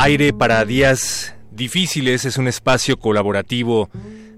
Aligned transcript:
Aire 0.00 0.32
para 0.32 0.64
días 0.64 1.34
difíciles. 1.50 2.24
Es 2.24 2.38
un 2.38 2.46
espacio 2.46 3.00
colaborativo 3.00 3.90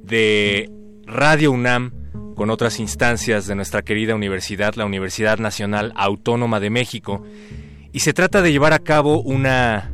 de 0.03 0.70
Radio 1.05 1.53
UNAM 1.53 1.92
con 2.34 2.48
otras 2.48 2.80
instancias 2.80 3.47
de 3.47 3.55
nuestra 3.56 3.83
querida 3.83 4.14
universidad, 4.14 4.75
la 4.77 4.86
Universidad 4.86 5.38
Nacional 5.38 5.92
Autónoma 5.97 6.61
de 6.61 6.70
México, 6.70 7.22
y 7.92 8.00
se 8.00 8.14
trata 8.14 8.41
de 8.41 8.53
llevar 8.53 8.72
a 8.72 8.78
cabo 8.78 9.21
una 9.21 9.93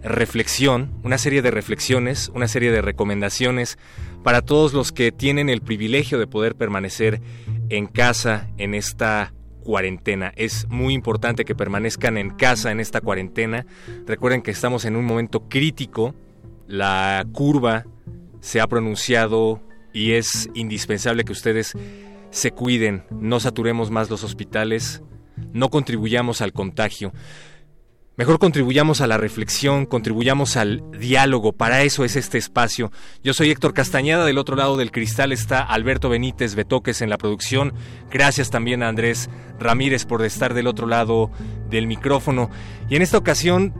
reflexión, 0.00 0.92
una 1.02 1.18
serie 1.18 1.42
de 1.42 1.50
reflexiones, 1.50 2.30
una 2.32 2.46
serie 2.46 2.70
de 2.70 2.80
recomendaciones 2.80 3.78
para 4.22 4.42
todos 4.42 4.72
los 4.72 4.92
que 4.92 5.10
tienen 5.10 5.48
el 5.48 5.60
privilegio 5.60 6.20
de 6.20 6.28
poder 6.28 6.54
permanecer 6.54 7.20
en 7.68 7.88
casa 7.88 8.48
en 8.58 8.76
esta 8.76 9.32
cuarentena. 9.70 10.32
Es 10.34 10.66
muy 10.68 10.94
importante 10.94 11.44
que 11.44 11.54
permanezcan 11.54 12.18
en 12.18 12.30
casa 12.30 12.72
en 12.72 12.80
esta 12.80 13.00
cuarentena. 13.00 13.66
Recuerden 14.04 14.42
que 14.42 14.50
estamos 14.50 14.84
en 14.84 14.96
un 14.96 15.04
momento 15.04 15.48
crítico. 15.48 16.12
La 16.66 17.24
curva 17.32 17.86
se 18.40 18.60
ha 18.60 18.66
pronunciado 18.66 19.60
y 19.92 20.12
es 20.12 20.50
indispensable 20.54 21.22
que 21.22 21.30
ustedes 21.30 21.74
se 22.30 22.50
cuiden, 22.50 23.04
no 23.10 23.38
saturemos 23.38 23.92
más 23.92 24.10
los 24.10 24.24
hospitales, 24.24 25.02
no 25.52 25.68
contribuyamos 25.68 26.40
al 26.40 26.52
contagio. 26.52 27.12
Mejor 28.20 28.38
contribuyamos 28.38 29.00
a 29.00 29.06
la 29.06 29.16
reflexión, 29.16 29.86
contribuyamos 29.86 30.58
al 30.58 30.82
diálogo, 30.90 31.54
para 31.54 31.84
eso 31.84 32.04
es 32.04 32.16
este 32.16 32.36
espacio. 32.36 32.92
Yo 33.24 33.32
soy 33.32 33.50
Héctor 33.50 33.72
Castañeda, 33.72 34.26
del 34.26 34.36
otro 34.36 34.56
lado 34.56 34.76
del 34.76 34.92
cristal 34.92 35.32
está 35.32 35.62
Alberto 35.62 36.10
Benítez 36.10 36.54
Betoques 36.54 37.00
en 37.00 37.08
la 37.08 37.16
producción. 37.16 37.72
Gracias 38.10 38.50
también 38.50 38.82
a 38.82 38.88
Andrés 38.88 39.30
Ramírez 39.58 40.04
por 40.04 40.22
estar 40.22 40.52
del 40.52 40.66
otro 40.66 40.86
lado 40.86 41.30
del 41.70 41.86
micrófono. 41.86 42.50
Y 42.90 42.96
en 42.96 43.00
esta 43.00 43.16
ocasión 43.16 43.72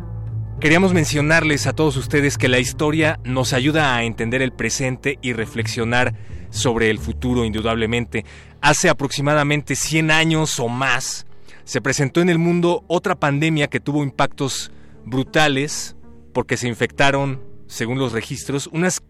queríamos 0.58 0.94
mencionarles 0.94 1.66
a 1.66 1.74
todos 1.74 1.98
ustedes 1.98 2.38
que 2.38 2.48
la 2.48 2.60
historia 2.60 3.20
nos 3.24 3.52
ayuda 3.52 3.94
a 3.94 4.04
entender 4.04 4.40
el 4.40 4.52
presente 4.52 5.18
y 5.20 5.34
reflexionar 5.34 6.14
sobre 6.48 6.88
el 6.88 6.98
futuro 6.98 7.44
indudablemente. 7.44 8.24
Hace 8.62 8.88
aproximadamente 8.88 9.76
100 9.76 10.10
años 10.10 10.58
o 10.60 10.68
más, 10.68 11.26
se 11.64 11.80
presentó 11.80 12.20
en 12.20 12.28
el 12.28 12.38
mundo 12.38 12.84
otra 12.86 13.14
pandemia 13.14 13.68
que 13.68 13.80
tuvo 13.80 14.02
impactos 14.02 14.70
brutales 15.04 15.96
porque 16.32 16.56
se 16.56 16.68
infectaron, 16.68 17.42
según 17.66 17.98
los 17.98 18.12
registros, 18.12 18.68
unas 18.68 19.02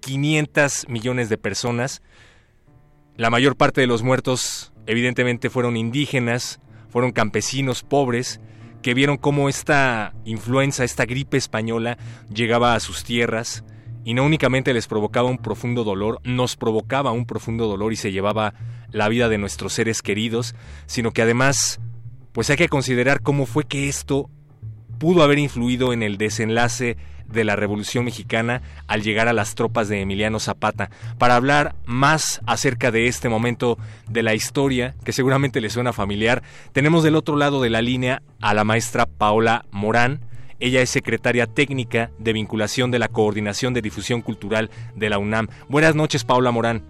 500 0.00 0.88
millones 0.88 1.28
de 1.28 1.38
personas. 1.38 2.02
La 3.16 3.30
mayor 3.30 3.56
parte 3.56 3.80
de 3.80 3.86
los 3.86 4.02
muertos 4.02 4.72
evidentemente 4.86 5.50
fueron 5.50 5.76
indígenas, 5.76 6.60
fueron 6.88 7.12
campesinos 7.12 7.82
pobres, 7.82 8.40
que 8.82 8.94
vieron 8.94 9.16
cómo 9.16 9.48
esta 9.48 10.14
influenza, 10.24 10.84
esta 10.84 11.04
gripe 11.04 11.36
española 11.36 11.98
llegaba 12.32 12.74
a 12.74 12.80
sus 12.80 13.04
tierras 13.04 13.64
y 14.04 14.14
no 14.14 14.24
únicamente 14.24 14.72
les 14.72 14.86
provocaba 14.86 15.28
un 15.28 15.38
profundo 15.38 15.84
dolor, 15.84 16.20
nos 16.24 16.56
provocaba 16.56 17.12
un 17.12 17.26
profundo 17.26 17.66
dolor 17.66 17.92
y 17.92 17.96
se 17.96 18.12
llevaba 18.12 18.54
la 18.90 19.08
vida 19.08 19.28
de 19.28 19.36
nuestros 19.36 19.74
seres 19.74 20.00
queridos, 20.00 20.54
sino 20.86 21.10
que 21.10 21.22
además 21.22 21.80
pues 22.38 22.50
hay 22.50 22.56
que 22.56 22.68
considerar 22.68 23.20
cómo 23.20 23.46
fue 23.46 23.64
que 23.64 23.88
esto 23.88 24.30
pudo 25.00 25.24
haber 25.24 25.40
influido 25.40 25.92
en 25.92 26.04
el 26.04 26.18
desenlace 26.18 26.96
de 27.26 27.42
la 27.42 27.56
Revolución 27.56 28.04
Mexicana 28.04 28.62
al 28.86 29.02
llegar 29.02 29.26
a 29.26 29.32
las 29.32 29.56
tropas 29.56 29.88
de 29.88 30.02
Emiliano 30.02 30.38
Zapata. 30.38 30.88
Para 31.18 31.34
hablar 31.34 31.74
más 31.84 32.40
acerca 32.46 32.92
de 32.92 33.08
este 33.08 33.28
momento 33.28 33.76
de 34.08 34.22
la 34.22 34.34
historia, 34.34 34.94
que 35.04 35.12
seguramente 35.12 35.60
le 35.60 35.68
suena 35.68 35.92
familiar, 35.92 36.44
tenemos 36.70 37.02
del 37.02 37.16
otro 37.16 37.34
lado 37.34 37.60
de 37.60 37.70
la 37.70 37.82
línea 37.82 38.22
a 38.40 38.54
la 38.54 38.62
maestra 38.62 39.06
Paola 39.06 39.64
Morán. 39.72 40.20
Ella 40.60 40.80
es 40.80 40.90
secretaria 40.90 41.48
técnica 41.48 42.12
de 42.20 42.34
vinculación 42.34 42.92
de 42.92 43.00
la 43.00 43.08
Coordinación 43.08 43.74
de 43.74 43.82
Difusión 43.82 44.22
Cultural 44.22 44.70
de 44.94 45.10
la 45.10 45.18
UNAM. 45.18 45.48
Buenas 45.68 45.96
noches, 45.96 46.22
Paola 46.22 46.52
Morán. 46.52 46.84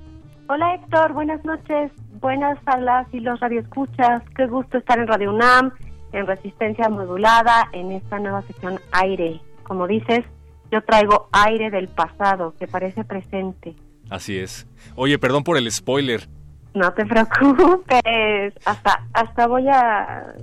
Hola 0.50 0.74
Héctor, 0.74 1.14
buenas 1.14 1.42
noches. 1.44 1.90
Buenas 2.20 2.58
a 2.66 3.06
y 3.12 3.20
los 3.20 3.38
radioescuchas. 3.38 4.22
Qué 4.36 4.46
gusto 4.46 4.78
estar 4.78 4.98
en 4.98 5.06
Radio 5.06 5.32
UNAM, 5.32 5.72
en 6.12 6.26
Resistencia 6.26 6.88
Modulada, 6.88 7.68
en 7.72 7.92
esta 7.92 8.18
nueva 8.18 8.42
sección 8.42 8.80
Aire. 8.90 9.40
Como 9.62 9.86
dices, 9.86 10.24
yo 10.72 10.82
traigo 10.82 11.28
aire 11.32 11.70
del 11.70 11.88
pasado, 11.88 12.54
que 12.58 12.66
parece 12.66 13.04
presente. 13.04 13.76
Así 14.10 14.38
es. 14.38 14.66
Oye, 14.96 15.18
perdón 15.18 15.44
por 15.44 15.58
el 15.58 15.70
spoiler. 15.70 16.28
No 16.74 16.92
te 16.92 17.06
preocupes, 17.06 18.54
hasta 18.64 19.06
hasta 19.12 19.46
voy 19.46 19.68
a 19.68 20.34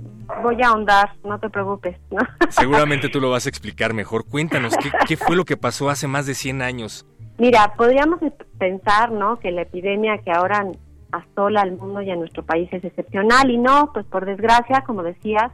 voy 0.42 0.62
a 0.62 0.68
ahondar, 0.68 1.12
no 1.24 1.38
te 1.38 1.50
preocupes. 1.50 1.98
Seguramente 2.48 3.08
tú 3.08 3.20
lo 3.20 3.30
vas 3.30 3.44
a 3.44 3.48
explicar 3.50 3.92
mejor. 3.92 4.24
Cuéntanos, 4.24 4.76
¿qué, 4.78 4.90
¿qué 5.06 5.16
fue 5.16 5.36
lo 5.36 5.44
que 5.44 5.56
pasó 5.56 5.90
hace 5.90 6.06
más 6.06 6.26
de 6.26 6.34
100 6.34 6.62
años? 6.62 7.06
Mira, 7.38 7.74
podríamos 7.76 8.20
pensar, 8.58 9.12
¿no? 9.12 9.38
Que 9.38 9.50
la 9.50 9.62
epidemia 9.62 10.18
que 10.18 10.30
ahora 10.30 10.64
asola 11.12 11.62
al 11.62 11.76
mundo 11.76 12.02
y 12.02 12.10
a 12.10 12.16
nuestro 12.16 12.44
país 12.44 12.68
es 12.72 12.84
excepcional 12.84 13.50
y 13.50 13.58
no, 13.58 13.90
pues 13.92 14.06
por 14.06 14.26
desgracia, 14.26 14.82
como 14.86 15.02
decías, 15.02 15.52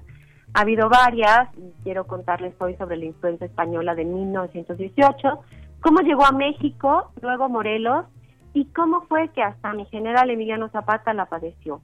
ha 0.55 0.61
habido 0.61 0.89
varias 0.89 1.49
y 1.57 1.73
quiero 1.83 2.07
contarles 2.07 2.55
hoy 2.61 2.77
sobre 2.77 2.97
la 2.97 3.07
influenza 3.07 3.45
española 3.45 3.95
de 3.95 4.05
1918, 4.05 5.41
cómo 5.81 6.01
llegó 6.01 6.27
a 6.27 6.33
México, 6.33 7.11
luego 7.21 7.49
Morelos 7.49 8.07
y 8.55 8.67
cómo 8.67 9.03
fue 9.03 9.29
que 9.29 9.43
hasta 9.43 9.73
mi 9.73 9.87
general 9.87 10.31
Emiliano 10.31 10.69
Zapata 10.69 11.15
la 11.15 11.27
padeció. 11.27 11.81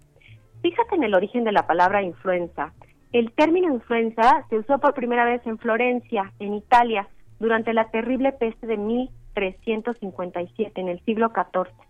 Fíjate 0.63 0.97
en 0.97 1.05
el 1.05 1.15
origen 1.15 1.45
de 1.45 1.53
la 1.53 1.67
palabra 1.67 2.03
influenza. 2.03 2.73
El 3.13 3.33
término 3.33 3.73
influenza 3.73 4.45
se 4.51 4.59
usó 4.59 4.79
por 4.79 4.93
primera 4.93 5.25
vez 5.25 5.41
en 5.47 5.57
Florencia, 5.59 6.33
en 6.39 6.53
Italia, 6.55 7.09
durante 7.39 7.73
la 7.73 7.91
terrible 7.91 8.33
peste 8.33 8.67
de 8.67 8.77
1357, 8.77 10.81
en 10.81 10.89
el 10.89 11.01
siglo 11.05 11.33
XIV. 11.35 11.88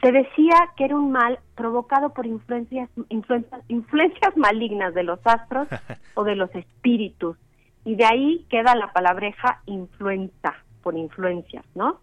Se 0.00 0.12
decía 0.12 0.54
que 0.76 0.84
era 0.84 0.96
un 0.96 1.12
mal 1.12 1.38
provocado 1.54 2.10
por 2.14 2.26
influencias, 2.26 2.88
influencias, 3.10 3.62
influencias 3.68 4.36
malignas 4.36 4.94
de 4.94 5.02
los 5.02 5.20
astros 5.24 5.68
o 6.14 6.24
de 6.24 6.36
los 6.36 6.54
espíritus. 6.54 7.36
Y 7.84 7.96
de 7.96 8.04
ahí 8.04 8.46
queda 8.48 8.74
la 8.74 8.92
palabreja 8.92 9.62
influenza, 9.66 10.54
por 10.82 10.96
influencias, 10.96 11.64
¿no? 11.74 12.00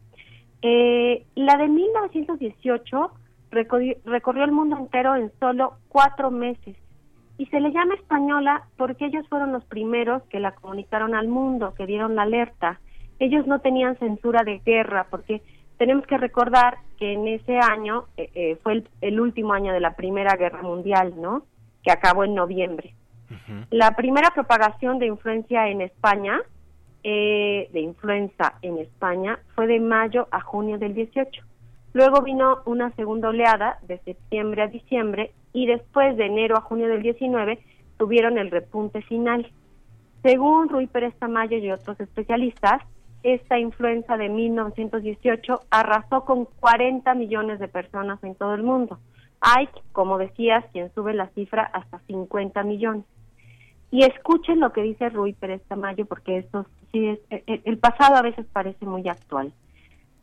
Eh, 0.61 1.25
la 1.35 1.57
de 1.57 1.67
1918 1.67 3.11
recorrió, 3.51 4.44
el 4.44 4.51
mundo 4.51 4.77
entero 4.77 5.15
en 5.15 5.31
solo 5.39 5.75
cuatro 5.88 6.31
meses 6.31 6.75
y 7.38 7.45
se 7.47 7.59
le 7.59 7.71
llama 7.71 7.95
española 7.95 8.63
porque 8.77 9.05
ellos 9.05 9.27
fueron 9.29 9.51
los 9.51 9.63
primeros 9.65 10.23
que 10.23 10.39
la 10.39 10.53
comunicaron 10.53 11.13
al 11.13 11.27
mundo, 11.27 11.73
que 11.75 11.85
dieron 11.85 12.15
la 12.15 12.23
alerta. 12.23 12.79
Ellos 13.19 13.45
no 13.45 13.59
tenían 13.59 13.97
censura 13.99 14.44
de 14.44 14.59
guerra 14.59 15.07
porque 15.09 15.41
tenemos 15.77 16.06
que 16.07 16.18
recordar 16.18 16.77
que 16.97 17.13
en 17.13 17.27
ese 17.27 17.57
año 17.57 18.06
eh, 18.18 18.29
eh, 18.33 18.57
fue 18.63 18.83
el, 19.01 19.19
último 19.19 19.53
año 19.53 19.71
de 19.74 19.79
la 19.79 19.95
Primera 19.95 20.35
Guerra 20.35 20.63
Mundial, 20.63 21.13
¿no? 21.18 21.44
Que 21.83 21.91
acabó 21.91 22.24
en 22.24 22.35
noviembre. 22.35 22.94
La 23.71 23.91
primera 23.95 24.31
propagación 24.31 25.00
de 25.00 25.07
influencia 25.07 25.68
en 25.68 25.81
España, 25.81 26.39
eh, 27.03 27.69
de 27.74 27.79
influenza 27.81 28.53
en 28.62 28.77
España, 28.77 29.39
fue 29.53 29.68
de 29.68 29.79
mayo 29.79 30.27
a 30.31 30.39
junio 30.39 30.77
del 30.77 30.94
18. 30.94 31.44
Luego 31.94 32.21
vino 32.21 32.59
una 32.65 32.91
segunda 32.91 33.30
oleada 33.30 33.80
de 33.83 34.00
septiembre 34.00 34.62
a 34.62 34.68
diciembre 34.68 35.31
y 35.51 35.65
después 35.65 36.15
de 36.15 36.25
enero 36.25 36.57
a 36.57 36.62
junio 36.62 36.88
del 36.88 37.01
19 37.01 37.59
tuvieron 37.97 38.38
el 38.38 38.50
repunte 38.50 39.01
final. 39.01 39.51
Según 40.23 40.69
Rui 40.69 40.88
Pérez 40.88 41.13
Tamayo 41.19 41.57
y 41.57 41.71
otros 41.71 42.00
especialistas, 42.00 42.81
esta 43.24 43.60
influenza 43.60 44.18
de 44.18 44.30
1918 44.30 45.62
arrasó 45.69 46.25
con 46.25 46.46
40 46.46 47.14
millones 47.16 47.60
de 47.60 47.68
personas 47.68 48.24
en 48.24 48.36
todo 48.36 48.54
el 48.54 48.64
mundo. 48.64 49.00
Hay, 49.42 49.69
como 49.92 50.18
decías, 50.18 50.66
quien 50.72 50.94
sube 50.94 51.14
la 51.14 51.28
cifra 51.30 51.64
hasta 51.64 52.00
50 52.08 52.64
millones. 52.64 53.06
Y 53.92 54.04
escuchen 54.04 54.60
lo 54.60 54.74
que 54.74 54.81
dice 54.81 55.10
Rui 55.10 55.34
Pérez 55.34 55.62
Tamayo, 55.68 56.06
porque 56.06 56.38
esto 56.38 56.66
sí 56.92 57.08
es, 57.08 57.19
el 57.46 57.78
pasado 57.78 58.16
a 58.16 58.22
veces 58.22 58.46
parece 58.52 58.86
muy 58.86 59.08
actual. 59.08 59.54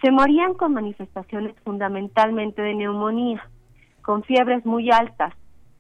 Se 0.02 0.10
morían 0.10 0.54
con 0.54 0.74
manifestaciones 0.74 1.54
fundamentalmente 1.64 2.60
de 2.60 2.74
neumonía, 2.74 3.48
con 4.02 4.22
fiebres 4.22 4.66
muy 4.66 4.90
altas. 4.90 5.32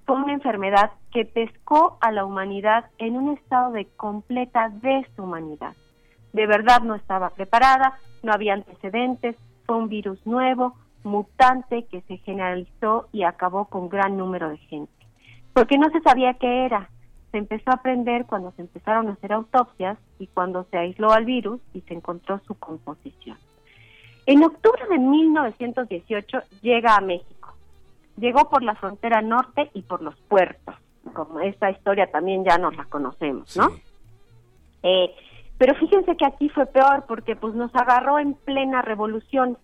Fue 0.06 0.16
una 0.16 0.32
enfermedad 0.32 0.92
que 1.12 1.24
pescó 1.24 1.98
a 2.00 2.10
la 2.10 2.24
humanidad 2.24 2.86
en 2.98 3.16
un 3.16 3.36
estado 3.36 3.72
de 3.72 3.86
completa 3.96 4.70
deshumanidad. 4.80 5.74
De 6.34 6.48
verdad 6.48 6.82
no 6.82 6.96
estaba 6.96 7.30
preparada, 7.30 7.96
no 8.24 8.32
había 8.32 8.54
antecedentes, 8.54 9.36
fue 9.66 9.76
un 9.76 9.88
virus 9.88 10.18
nuevo, 10.26 10.74
mutante 11.04 11.84
que 11.84 12.00
se 12.02 12.16
generalizó 12.18 13.08
y 13.12 13.22
acabó 13.22 13.66
con 13.66 13.88
gran 13.88 14.16
número 14.16 14.48
de 14.48 14.58
gente. 14.58 14.92
Porque 15.52 15.78
no 15.78 15.88
se 15.90 16.00
sabía 16.00 16.34
qué 16.34 16.64
era. 16.64 16.90
Se 17.30 17.38
empezó 17.38 17.70
a 17.70 17.74
aprender 17.74 18.26
cuando 18.26 18.50
se 18.52 18.62
empezaron 18.62 19.08
a 19.08 19.12
hacer 19.12 19.32
autopsias 19.32 19.96
y 20.18 20.26
cuando 20.26 20.66
se 20.72 20.76
aisló 20.76 21.12
al 21.12 21.24
virus 21.24 21.60
y 21.72 21.82
se 21.82 21.94
encontró 21.94 22.40
su 22.46 22.54
composición. 22.56 23.38
En 24.26 24.42
octubre 24.42 24.82
de 24.90 24.98
1918 24.98 26.38
llega 26.62 26.96
a 26.96 27.00
México. 27.00 27.54
Llegó 28.16 28.50
por 28.50 28.64
la 28.64 28.74
frontera 28.74 29.22
norte 29.22 29.70
y 29.72 29.82
por 29.82 30.02
los 30.02 30.16
puertos, 30.22 30.74
como 31.12 31.38
esta 31.38 31.70
historia 31.70 32.10
también 32.10 32.44
ya 32.44 32.58
nos 32.58 32.76
la 32.76 32.86
conocemos, 32.86 33.56
¿no? 33.56 33.70
Eh, 34.82 35.14
pero 35.64 35.78
fíjense 35.78 36.14
que 36.18 36.26
aquí 36.26 36.50
fue 36.50 36.66
peor 36.66 37.06
porque 37.08 37.36
pues 37.36 37.54
nos 37.54 37.74
agarró 37.74 38.18
en 38.18 38.34
plena 38.34 38.82
revolución. 38.82 39.56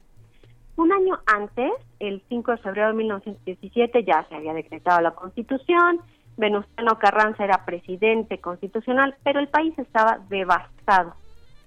Un 0.77 0.93
año 0.93 1.19
antes, 1.27 1.71
el 1.99 2.23
5 2.27 2.53
de 2.53 2.57
febrero 2.57 2.87
de 2.89 2.95
1917, 2.95 4.05
ya 4.05 4.25
se 4.31 4.35
había 4.35 4.55
decretado 4.55 5.03
la 5.03 5.11
constitución, 5.11 6.01
Venustiano 6.39 6.99
Carranza 6.99 7.45
era 7.45 7.67
presidente 7.67 8.39
constitucional, 8.39 9.15
pero 9.25 9.41
el 9.41 9.49
país 9.49 9.79
estaba 9.79 10.21
devastado, 10.31 11.17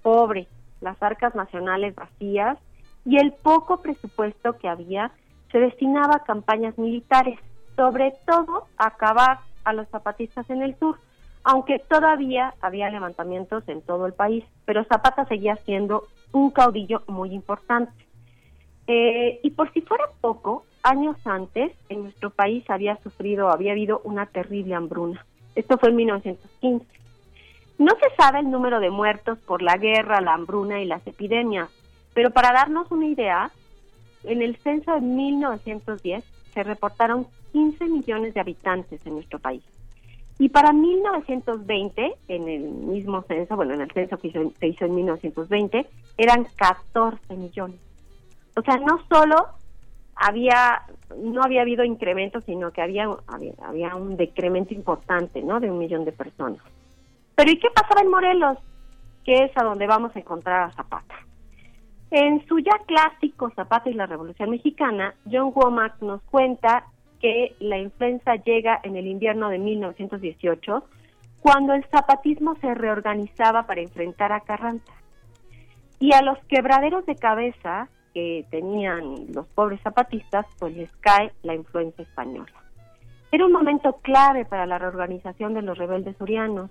pobre, 0.02 0.48
las 0.80 1.00
arcas 1.00 1.36
nacionales 1.36 1.94
vacías 1.94 2.58
y 3.04 3.18
el 3.18 3.34
poco 3.34 3.82
presupuesto 3.82 4.58
que 4.58 4.68
había 4.68 5.12
se 5.52 5.60
destinaba 5.60 6.16
a 6.16 6.24
campañas 6.24 6.76
militares, 6.76 7.38
sobre 7.76 8.12
todo 8.26 8.66
a 8.78 8.88
acabar 8.88 9.38
a 9.62 9.72
los 9.72 9.88
zapatistas 9.90 10.50
en 10.50 10.62
el 10.62 10.76
sur, 10.80 10.98
aunque 11.44 11.78
todavía 11.78 12.54
había 12.60 12.90
levantamientos 12.90 13.68
en 13.68 13.82
todo 13.82 14.06
el 14.06 14.14
país, 14.14 14.44
pero 14.64 14.84
Zapata 14.84 15.26
seguía 15.26 15.56
siendo 15.56 16.08
un 16.32 16.50
caudillo 16.50 17.02
muy 17.06 17.32
importante. 17.32 17.92
Eh, 18.86 19.40
y 19.42 19.50
por 19.50 19.72
si 19.72 19.82
fuera 19.82 20.04
poco, 20.20 20.64
años 20.82 21.16
antes 21.24 21.72
en 21.90 22.02
nuestro 22.02 22.30
país 22.30 22.68
había 22.68 22.96
sufrido, 23.02 23.50
había 23.50 23.72
habido 23.72 24.00
una 24.04 24.26
terrible 24.26 24.74
hambruna. 24.74 25.24
Esto 25.54 25.78
fue 25.78 25.90
en 25.90 25.96
1915. 25.96 26.86
No 27.78 27.92
se 28.00 28.14
sabe 28.16 28.40
el 28.40 28.50
número 28.50 28.80
de 28.80 28.90
muertos 28.90 29.38
por 29.40 29.60
la 29.62 29.76
guerra, 29.76 30.20
la 30.20 30.34
hambruna 30.34 30.80
y 30.80 30.86
las 30.86 31.06
epidemias, 31.06 31.68
pero 32.14 32.30
para 32.30 32.52
darnos 32.52 32.90
una 32.90 33.06
idea, 33.06 33.50
en 34.22 34.40
el 34.40 34.56
censo 34.56 34.94
de 34.94 35.00
1910 35.00 36.24
se 36.54 36.62
reportaron 36.62 37.26
15 37.52 37.84
millones 37.86 38.32
de 38.32 38.40
habitantes 38.40 39.04
en 39.04 39.14
nuestro 39.14 39.38
país. 39.38 39.62
Y 40.38 40.48
para 40.48 40.72
1920, 40.72 42.16
en 42.28 42.48
el 42.48 42.62
mismo 42.62 43.22
censo, 43.22 43.54
bueno, 43.54 43.74
en 43.74 43.82
el 43.82 43.90
censo 43.92 44.18
que 44.18 44.32
se 44.32 44.66
hizo 44.66 44.84
en 44.84 44.94
1920, 44.94 45.86
eran 46.18 46.46
14 46.56 47.36
millones. 47.36 47.78
O 48.56 48.62
sea, 48.62 48.76
no 48.78 49.00
solo 49.08 49.48
había, 50.16 50.82
no 51.16 51.42
había 51.42 51.62
habido 51.62 51.84
incremento, 51.84 52.40
sino 52.40 52.72
que 52.72 52.82
había, 52.82 53.08
había, 53.28 53.52
había 53.64 53.94
un 53.94 54.16
decremento 54.16 54.74
importante, 54.74 55.42
¿no? 55.42 55.60
De 55.60 55.70
un 55.70 55.78
millón 55.78 56.04
de 56.04 56.12
personas. 56.12 56.60
Pero 57.36 57.50
¿y 57.50 57.58
qué 57.58 57.68
pasaba 57.70 58.00
en 58.00 58.10
Morelos? 58.10 58.58
Que 59.24 59.44
es 59.44 59.56
a 59.56 59.64
donde 59.64 59.86
vamos 59.86 60.14
a 60.14 60.18
encontrar 60.18 60.64
a 60.64 60.72
Zapata. 60.72 61.14
En 62.10 62.46
su 62.46 62.58
ya 62.60 62.78
clásico 62.86 63.50
Zapata 63.56 63.90
y 63.90 63.94
la 63.94 64.06
Revolución 64.06 64.50
Mexicana, 64.50 65.14
John 65.30 65.52
Womack 65.54 66.00
nos 66.00 66.22
cuenta 66.22 66.86
que 67.24 67.56
la 67.58 67.78
influenza 67.78 68.34
llega 68.34 68.78
en 68.82 68.96
el 68.96 69.06
invierno 69.06 69.48
de 69.48 69.58
1918, 69.58 70.84
cuando 71.40 71.72
el 71.72 71.82
zapatismo 71.86 72.54
se 72.56 72.74
reorganizaba 72.74 73.62
para 73.62 73.80
enfrentar 73.80 74.30
a 74.30 74.40
Carranza. 74.40 74.92
Y 75.98 76.12
a 76.12 76.20
los 76.20 76.36
quebraderos 76.48 77.06
de 77.06 77.16
cabeza 77.16 77.88
que 78.12 78.44
tenían 78.50 79.32
los 79.32 79.48
pobres 79.48 79.80
zapatistas, 79.80 80.44
pues 80.58 80.76
les 80.76 80.94
cae 80.96 81.32
la 81.42 81.54
influencia 81.54 82.02
española. 82.02 82.52
Era 83.32 83.46
un 83.46 83.52
momento 83.52 83.94
clave 84.02 84.44
para 84.44 84.66
la 84.66 84.76
reorganización 84.76 85.54
de 85.54 85.62
los 85.62 85.78
rebeldes 85.78 86.20
urianos, 86.20 86.70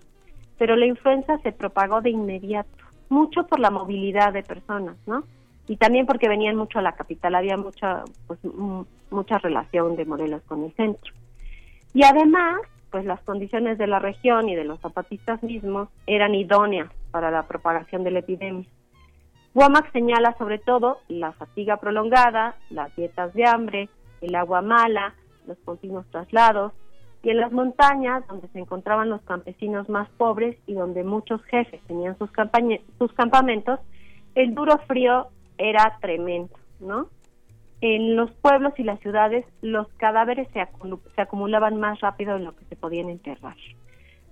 pero 0.60 0.76
la 0.76 0.86
influenza 0.86 1.40
se 1.40 1.52
propagó 1.52 2.02
de 2.02 2.12
inmediato 2.12 2.86
mucho 3.10 3.48
por 3.48 3.60
la 3.60 3.72
movilidad 3.72 4.32
de 4.32 4.44
personas, 4.44 4.98
¿no? 5.08 5.24
Y 5.68 5.78
también 5.78 6.06
porque 6.06 6.28
venían 6.28 6.56
mucho 6.56 6.80
a 6.80 6.82
la 6.82 6.94
capital, 6.94 7.36
había 7.36 7.58
mucha, 7.58 8.04
pues, 8.28 8.40
mucha 9.10 9.38
relación 9.38 9.96
de 9.96 10.06
Morelos 10.06 10.42
con 10.44 10.64
el 10.64 10.74
centro. 10.74 11.14
Y 11.94 12.04
además, 12.04 12.60
pues 12.92 13.06
las 13.06 13.22
condiciones 13.22 13.78
de 13.78 13.88
la 13.88 14.00
región 14.00 14.50
y 14.50 14.56
de 14.56 14.66
los 14.66 14.80
zapatistas 14.82 15.42
mismos 15.42 15.90
eran 16.06 16.36
idóneas 16.36 16.92
para 17.12 17.32
la 17.32 17.48
propagación 17.48 18.04
de 18.04 18.12
la 18.12 18.20
epidemia. 18.20 18.68
Womack 19.56 19.92
señala 19.92 20.36
sobre 20.38 20.58
todo 20.58 21.00
la 21.08 21.32
fatiga 21.32 21.78
prolongada, 21.78 22.56
las 22.70 22.96
dietas 22.96 23.34
de 23.34 23.48
hambre, 23.48 23.90
el 24.22 24.36
agua 24.36 24.62
mala, 24.62 25.16
los 25.48 25.58
continuos 25.60 26.06
traslados, 26.12 26.74
y 27.24 27.30
en 27.30 27.38
las 27.38 27.52
montañas, 27.52 28.28
donde 28.28 28.48
se 28.50 28.60
encontraban 28.60 29.10
los 29.10 29.22
campesinos 29.22 29.88
más 29.90 30.10
pobres 30.18 30.58
y 30.68 30.74
donde 30.74 31.04
muchos 31.04 31.42
jefes 31.46 31.82
tenían 31.88 32.18
sus, 32.18 32.30
sus 33.00 33.14
campamentos, 33.14 33.80
el 34.36 34.54
duro 34.54 34.78
frío 34.88 35.28
era 35.58 35.98
tremendo, 36.02 36.56
¿no? 36.80 37.08
En 37.82 38.16
los 38.16 38.32
pueblos 38.32 38.74
y 38.78 38.84
las 38.84 39.00
ciudades 39.02 39.46
los 39.62 39.88
cadáveres 39.96 40.48
se, 40.54 40.66
se 41.16 41.22
acumulaban 41.22 41.80
más 41.80 42.00
rápido 42.00 42.36
de 42.36 42.46
lo 42.46 42.56
que 42.56 42.66
se 42.66 42.76
podían 42.76 43.10
enterrar. 43.10 43.58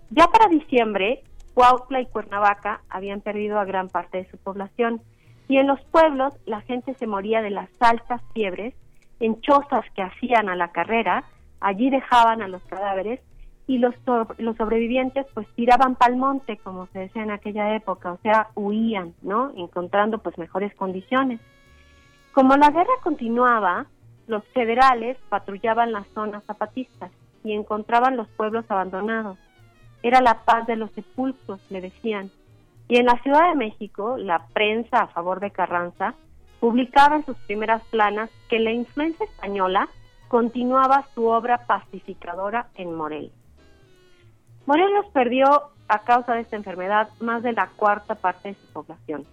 Ya 0.09 0.27
para 0.27 0.47
diciembre, 0.47 1.23
Cuautla 1.53 2.01
y 2.01 2.05
Cuernavaca 2.05 2.81
habían 2.89 3.21
perdido 3.21 3.59
a 3.59 3.65
gran 3.65 3.89
parte 3.89 4.19
de 4.19 4.29
su 4.29 4.37
población 4.37 5.01
y 5.47 5.57
en 5.57 5.67
los 5.67 5.81
pueblos 5.85 6.33
la 6.45 6.61
gente 6.61 6.93
se 6.95 7.07
moría 7.07 7.41
de 7.41 7.49
las 7.49 7.69
altas 7.81 8.21
fiebres 8.33 8.73
en 9.19 9.39
chozas 9.41 9.85
que 9.95 10.01
hacían 10.01 10.49
a 10.49 10.55
la 10.55 10.71
carrera 10.71 11.25
allí 11.59 11.89
dejaban 11.89 12.41
a 12.41 12.47
los 12.47 12.63
cadáveres 12.63 13.19
y 13.71 13.77
los, 13.77 13.95
los 14.37 14.57
sobrevivientes 14.57 15.25
pues 15.33 15.47
tiraban 15.55 15.95
pa'l 15.95 16.17
monte, 16.17 16.57
como 16.57 16.87
se 16.87 16.99
decía 16.99 17.23
en 17.23 17.31
aquella 17.31 17.73
época, 17.73 18.11
o 18.11 18.17
sea, 18.17 18.49
huían, 18.53 19.13
¿no? 19.21 19.53
Encontrando 19.55 20.17
pues 20.17 20.37
mejores 20.37 20.75
condiciones. 20.75 21.39
Como 22.33 22.57
la 22.57 22.69
guerra 22.69 22.91
continuaba, 23.01 23.85
los 24.27 24.43
federales 24.49 25.17
patrullaban 25.29 25.93
las 25.93 26.05
zonas 26.09 26.43
zapatistas 26.43 27.11
y 27.45 27.53
encontraban 27.53 28.17
los 28.17 28.27
pueblos 28.27 28.65
abandonados. 28.67 29.37
Era 30.03 30.19
la 30.19 30.43
paz 30.43 30.67
de 30.67 30.75
los 30.75 30.91
sepulcros, 30.91 31.61
le 31.69 31.79
decían. 31.79 32.29
Y 32.89 32.97
en 32.97 33.05
la 33.05 33.21
Ciudad 33.23 33.51
de 33.51 33.55
México, 33.55 34.17
la 34.17 34.47
prensa 34.51 35.03
a 35.03 35.07
favor 35.07 35.39
de 35.39 35.51
Carranza 35.51 36.13
publicaba 36.59 37.15
en 37.15 37.25
sus 37.25 37.37
primeras 37.47 37.81
planas 37.85 38.29
que 38.49 38.59
la 38.59 38.73
influencia 38.73 39.25
española 39.25 39.87
continuaba 40.27 41.07
su 41.15 41.27
obra 41.27 41.65
pacificadora 41.67 42.67
en 42.75 42.93
Morelos. 42.93 43.40
Morelos 44.65 45.05
perdió 45.13 45.71
a 45.87 45.99
causa 46.03 46.33
de 46.33 46.41
esta 46.41 46.55
enfermedad 46.55 47.09
más 47.19 47.43
de 47.43 47.53
la 47.53 47.67
cuarta 47.75 48.15
parte 48.15 48.49
de 48.49 48.55
su 48.55 48.67
población. 48.73 49.25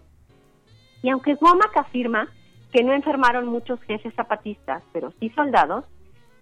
Y 1.03 1.11
aunque 1.11 1.37
Womack 1.41 1.77
afirma 1.77 2.29
que 2.73 2.83
no 2.83 2.93
enfermaron 2.93 3.47
muchos 3.47 3.81
jefes 3.83 4.15
zapatistas, 4.15 4.83
pero 4.93 5.13
sí 5.21 5.31
soldados, 5.31 5.85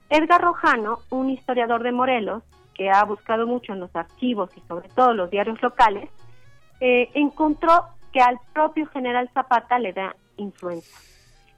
Edgar 0.09 0.41
Rojano, 0.41 1.01
un 1.11 1.31
historiador 1.31 1.83
de 1.83 1.93
Morelos, 1.93 2.43
que 2.75 2.91
ha 2.91 3.05
buscado 3.05 3.47
mucho 3.47 3.73
en 3.73 3.81
los 3.81 3.95
archivos 3.95 4.51
y 4.57 4.61
sobre 4.69 4.89
todo 4.91 5.15
los 5.15 5.31
diarios 5.31 5.61
locales, 5.63 6.11
eh, 6.81 7.11
encontró 7.15 7.87
que 8.13 8.21
al 8.21 8.39
propio 8.53 8.87
general 8.87 9.31
Zapata 9.33 9.79
le 9.79 9.93
da 9.93 10.15
influenza. 10.37 11.01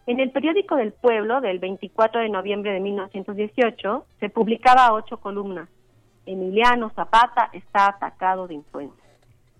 En 0.07 0.21
el 0.21 0.31
periódico 0.31 0.77
del 0.77 0.93
pueblo 0.93 1.41
del 1.41 1.59
24 1.59 2.23
de 2.23 2.31
noviembre 2.31 2.73
de 2.73 2.81
1918 2.81 4.07
se 4.19 4.31
publicaba 4.31 4.93
ocho 4.93 5.19
columnas. 5.19 5.69
Emiliano 6.29 6.91
Zapata 6.91 7.49
está 7.53 7.87
atacado 7.87 8.47
de 8.47 8.55
influenza. 8.55 9.03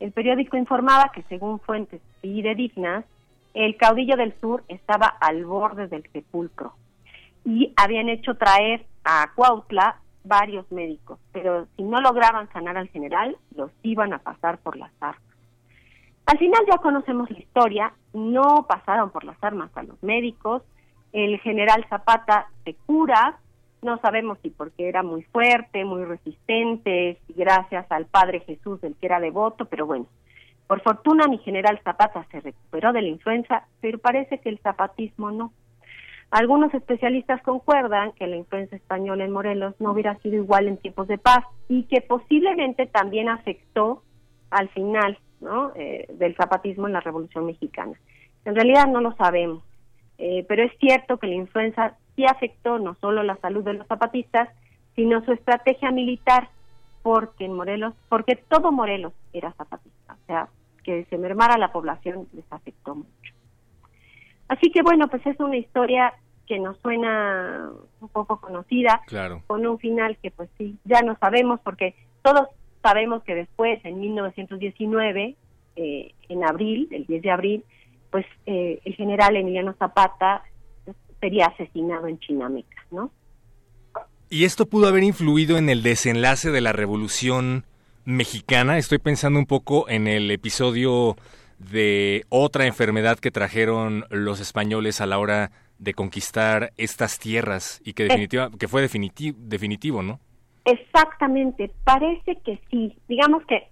El 0.01 0.13
periódico 0.13 0.57
informaba 0.59 1.11
que 1.15 1.23
según 1.23 1.61
fuentes 1.61 2.03
fidedignas, 2.21 3.07
el 3.55 3.77
caudillo 3.77 4.17
del 4.17 4.39
sur 4.39 4.63
estaba 4.69 5.07
al 5.07 5.47
borde 5.47 5.89
del 5.89 6.03
sepulcro 6.13 6.75
y 7.45 7.73
habían 7.77 8.11
hecho 8.11 8.37
traer 8.37 8.85
a 9.03 9.31
Cuautla 9.35 9.97
varios 10.25 10.71
médicos, 10.71 11.19
pero 11.33 11.67
si 11.77 11.83
no 11.83 12.03
lograban 12.03 12.53
sanar 12.53 12.77
al 12.77 12.89
general, 12.89 13.39
los 13.57 13.71
iban 13.83 14.13
a 14.13 14.19
pasar 14.19 14.59
por 14.59 14.77
las 14.77 14.93
armas. 15.01 15.23
Al 16.27 16.37
final 16.37 16.61
ya 16.71 16.77
conocemos 16.77 17.31
la 17.31 17.39
historia, 17.39 17.93
no 18.13 18.67
pasaron 18.69 19.11
por 19.11 19.25
las 19.25 19.43
armas 19.43 19.71
a 19.75 19.85
los 19.85 20.01
médicos, 20.03 20.63
el 21.15 21.41
general 21.41 21.87
Zapata 21.89 22.49
se 22.65 22.75
cura, 22.75 23.39
no 23.83 23.99
sabemos 23.99 24.39
si 24.43 24.51
porque 24.51 24.89
era 24.89 25.03
muy 25.03 25.23
fuerte, 25.23 25.85
muy 25.85 26.05
resistente, 26.05 27.19
si 27.27 27.33
gracias 27.33 27.87
al 27.91 28.07
Padre 28.07 28.41
Jesús 28.41 28.81
del 28.81 28.95
que 28.97 29.07
era 29.07 29.21
devoto, 29.21 29.67
pero 29.67 29.87
bueno, 29.87 30.07
por 30.67 30.83
fortuna 30.83 31.27
mi 31.29 31.39
general 31.39 31.81
Zapata 31.83 32.27
se 32.31 32.41
recuperó 32.41 32.93
de 32.93 33.03
la 33.03 33.09
influenza, 33.09 33.67
pero 33.81 33.99
parece 33.99 34.39
que 34.39 34.49
el 34.49 34.59
zapatismo 34.59 35.31
no. 35.31 35.53
Algunos 36.31 36.75
especialistas 36.75 37.43
concuerdan 37.43 38.13
que 38.13 38.27
la 38.27 38.37
influencia 38.37 38.77
española 38.77 39.25
en 39.25 39.33
Morelos 39.33 39.75
no 39.79 39.93
hubiera 39.93 40.19
sido 40.19 40.37
igual 40.37 40.69
en 40.69 40.77
tiempos 40.77 41.09
de 41.09 41.17
paz 41.17 41.45
y 41.69 41.85
que 41.85 42.03
posiblemente 42.03 42.87
también 42.87 43.31
afectó 43.31 44.03
al 44.51 44.69
final 44.71 45.19
¿no? 45.41 45.73
Eh, 45.75 46.07
del 46.15 46.37
zapatismo 46.37 46.87
en 46.87 46.93
la 46.93 47.01
Revolución 47.01 47.47
Mexicana. 47.47 47.93
En 48.45 48.55
realidad 48.55 48.87
no 48.87 49.01
lo 49.01 49.15
sabemos, 49.17 49.63
eh, 50.19 50.45
pero 50.49 50.65
es 50.65 50.73
cierto 50.79 51.19
que 51.19 51.29
la 51.29 51.35
influenza 51.35 51.97
sí 52.17 52.25
afectó 52.27 52.79
no 52.79 52.97
solo 53.01 53.23
la 53.23 53.37
salud 53.37 53.65
de 53.65 53.75
los 53.75 53.87
zapatistas, 53.87 54.49
sino 54.97 55.25
su 55.25 55.33
estrategia 55.33 55.91
militar, 55.93 56.49
porque 57.03 57.45
en 57.45 57.55
Morelos, 57.55 57.95
porque 58.09 58.37
todo 58.37 58.73
Morelos 58.73 59.13
era 59.33 59.53
zapatista, 59.53 60.15
o 60.15 60.27
sea, 60.27 60.49
que 60.83 61.05
se 61.05 61.19
mermara 61.19 61.57
la 61.57 61.71
población 61.71 62.27
les 62.33 62.45
afectó 62.51 62.97
mucho. 62.97 63.35
Así 64.49 64.71
que 64.73 64.83
bueno, 64.83 65.09
pues 65.09 65.25
es 65.27 65.39
una 65.39 65.57
historia 65.57 66.15
que 66.47 66.59
nos 66.59 66.79
suena 66.79 67.71
un 68.01 68.09
poco 68.09 68.41
conocida, 68.41 69.03
con 69.47 69.67
un 69.67 69.79
final 69.79 70.17
que 70.21 70.31
pues 70.31 70.49
sí, 70.59 70.79
ya 70.85 71.03
no 71.03 71.17
sabemos 71.19 71.61
porque 71.61 71.95
todos 72.23 72.49
sabemos 72.83 73.23
que 73.23 73.35
después, 73.35 73.85
en 73.85 74.01
1919, 74.01 75.37
eh, 75.77 76.15
en 76.29 76.45
abril, 76.45 76.89
el 76.91 77.07
10 77.07 77.23
de 77.23 77.31
abril, 77.31 77.65
pues 78.11 78.27
eh, 78.47 78.81
el 78.85 78.95
general 78.95 79.37
Emiliano 79.37 79.75
Zapata 79.79 80.43
sería 81.21 81.47
asesinado 81.47 82.07
en 82.07 82.19
Chinameca, 82.19 82.85
¿no? 82.91 83.11
¿Y 84.31 84.45
esto 84.45 84.67
pudo 84.67 84.89
haber 84.89 85.03
influido 85.03 85.57
en 85.57 85.71
el 85.71 85.83
desenlace 85.83 86.51
de 86.51 86.61
la 86.61 86.73
Revolución 86.73 87.65
Mexicana? 88.05 88.77
Estoy 88.77 88.99
pensando 88.99 89.39
un 89.39 89.47
poco 89.47 89.89
en 89.89 90.07
el 90.07 90.31
episodio 90.31 91.17
de 91.59 92.25
otra 92.29 92.67
enfermedad 92.67 93.19
que 93.19 93.31
trajeron 93.31 94.05
los 94.11 94.41
españoles 94.41 95.01
a 95.01 95.07
la 95.07 95.19
hora 95.19 95.51
de 95.79 95.95
conquistar 95.95 96.73
estas 96.77 97.19
tierras 97.19 97.81
y 97.85 97.95
que, 97.95 98.05
definitiva, 98.05 98.51
que 98.59 98.69
fue 98.69 98.83
definitivo, 98.83 99.39
definitivo, 99.41 100.03
¿no? 100.03 100.21
Exactamente, 100.65 101.71
parece 101.85 102.37
que 102.45 102.61
sí. 102.71 102.95
Digamos 103.09 103.45
que 103.47 103.69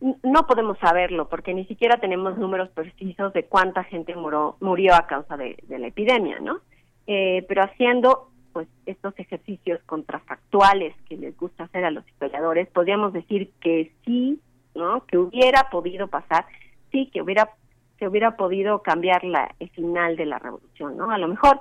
no 0.00 0.46
podemos 0.46 0.78
saberlo 0.78 1.28
porque 1.28 1.54
ni 1.54 1.64
siquiera 1.66 1.98
tenemos 1.98 2.36
números 2.36 2.68
precisos 2.70 3.32
de 3.32 3.44
cuánta 3.44 3.84
gente 3.84 4.14
murió, 4.14 4.56
murió 4.60 4.94
a 4.94 5.06
causa 5.06 5.36
de, 5.36 5.56
la 5.68 5.86
epidemia, 5.86 6.38
¿no? 6.40 6.60
Eh, 7.06 7.44
pero 7.48 7.62
haciendo 7.62 8.30
pues 8.52 8.68
estos 8.86 9.18
ejercicios 9.18 9.80
contrafactuales 9.84 10.94
que 11.08 11.16
les 11.16 11.36
gusta 11.36 11.64
hacer 11.64 11.84
a 11.84 11.90
los 11.90 12.06
historiadores, 12.08 12.68
podríamos 12.68 13.12
decir 13.12 13.50
que 13.60 13.92
sí, 14.04 14.40
¿no? 14.74 15.04
Que 15.06 15.18
hubiera 15.18 15.68
podido 15.70 16.08
pasar 16.08 16.46
sí 16.90 17.10
que 17.12 17.22
hubiera 17.22 17.50
se 17.98 18.06
hubiera 18.06 18.36
podido 18.36 18.82
cambiar 18.82 19.24
la, 19.24 19.54
el 19.58 19.70
final 19.70 20.16
de 20.16 20.26
la 20.26 20.38
revolución, 20.38 20.96
¿no? 20.98 21.10
A 21.10 21.16
lo 21.16 21.28
mejor, 21.28 21.60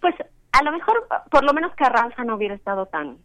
pues, 0.00 0.14
a 0.52 0.62
lo 0.62 0.70
mejor, 0.70 1.08
por 1.28 1.44
lo 1.44 1.52
menos 1.52 1.74
Carranza 1.74 2.22
no 2.22 2.36
hubiera 2.36 2.54
estado 2.54 2.86
tan, 2.86 3.18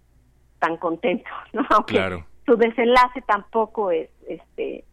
tan 0.57 0.77
contento, 0.77 1.29
¿no? 1.53 1.65
Aunque 1.69 2.23
su 2.45 2.55
desenlace 2.55 3.21
tampoco 3.21 3.91
es, 3.91 4.09
este, 4.27 4.83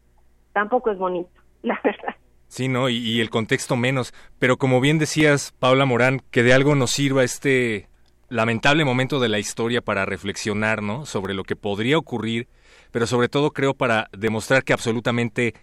tampoco 0.52 0.90
es 0.90 0.98
bonito, 0.98 1.30
la 1.62 1.80
verdad. 1.82 2.14
Sí, 2.48 2.68
¿no? 2.68 2.88
Y, 2.88 3.20
el 3.20 3.28
contexto 3.28 3.76
menos. 3.76 4.14
Pero 4.38 4.56
como 4.56 4.80
bien 4.80 4.98
decías, 4.98 5.52
Paula 5.58 5.84
Morán, 5.84 6.22
que 6.30 6.42
de 6.42 6.54
algo 6.54 6.74
nos 6.74 6.90
sirva 6.90 7.22
este 7.22 7.88
lamentable 8.30 8.84
momento 8.84 9.20
de 9.20 9.28
la 9.28 9.38
historia 9.38 9.82
para 9.82 10.06
reflexionar, 10.06 10.82
¿no? 10.82 11.04
Sobre 11.04 11.34
lo 11.34 11.44
que 11.44 11.56
podría 11.56 11.98
ocurrir, 11.98 12.48
pero 12.90 13.06
sobre 13.06 13.28
todo 13.28 13.52
creo 13.52 13.74
para 13.74 14.08
demostrar 14.16 14.64
que 14.64 14.72
absolutamente 14.72 15.54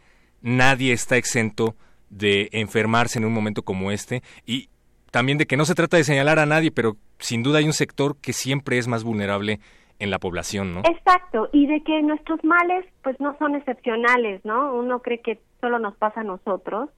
nadie 0.42 0.94
está 0.94 1.18
exento 1.18 1.76
de 2.10 2.50
enfermarse 2.52 3.18
en 3.18 3.26
un 3.26 3.34
momento 3.34 3.64
como 3.64 3.92
este 3.92 4.22
y 4.46 4.70
también 5.12 5.38
de 5.38 5.48
que 5.48 5.58
no 5.58 5.66
se 5.66 5.76
trata 5.76 5.98
de 5.98 6.04
señalar 6.04 6.40
a 6.40 6.46
nadie, 6.46 6.72
pero 6.72 6.98
sin 7.20 7.42
duda 7.42 7.60
hay 7.60 7.66
un 7.66 7.74
sector 7.74 8.18
que 8.18 8.34
siempre 8.34 8.78
es 8.78 8.88
más 8.88 9.04
vulnerable 9.04 9.60
en 10.00 10.10
la 10.10 10.20
población, 10.20 10.74
¿no? 10.74 10.82
Exacto, 10.82 11.50
y 11.52 11.68
de 11.68 11.82
que 11.82 12.02
nuestros 12.02 12.44
males 12.44 12.86
pues 13.04 13.20
no 13.20 13.38
son 13.38 13.56
excepcionales, 13.56 14.44
¿no? 14.44 14.74
Uno 14.74 15.00
cree 15.02 15.22
que 15.22 15.40
solo 15.62 15.80
nos 15.80 15.96
pasa 15.96 16.22
a 16.22 16.24
nosotros 16.24 16.90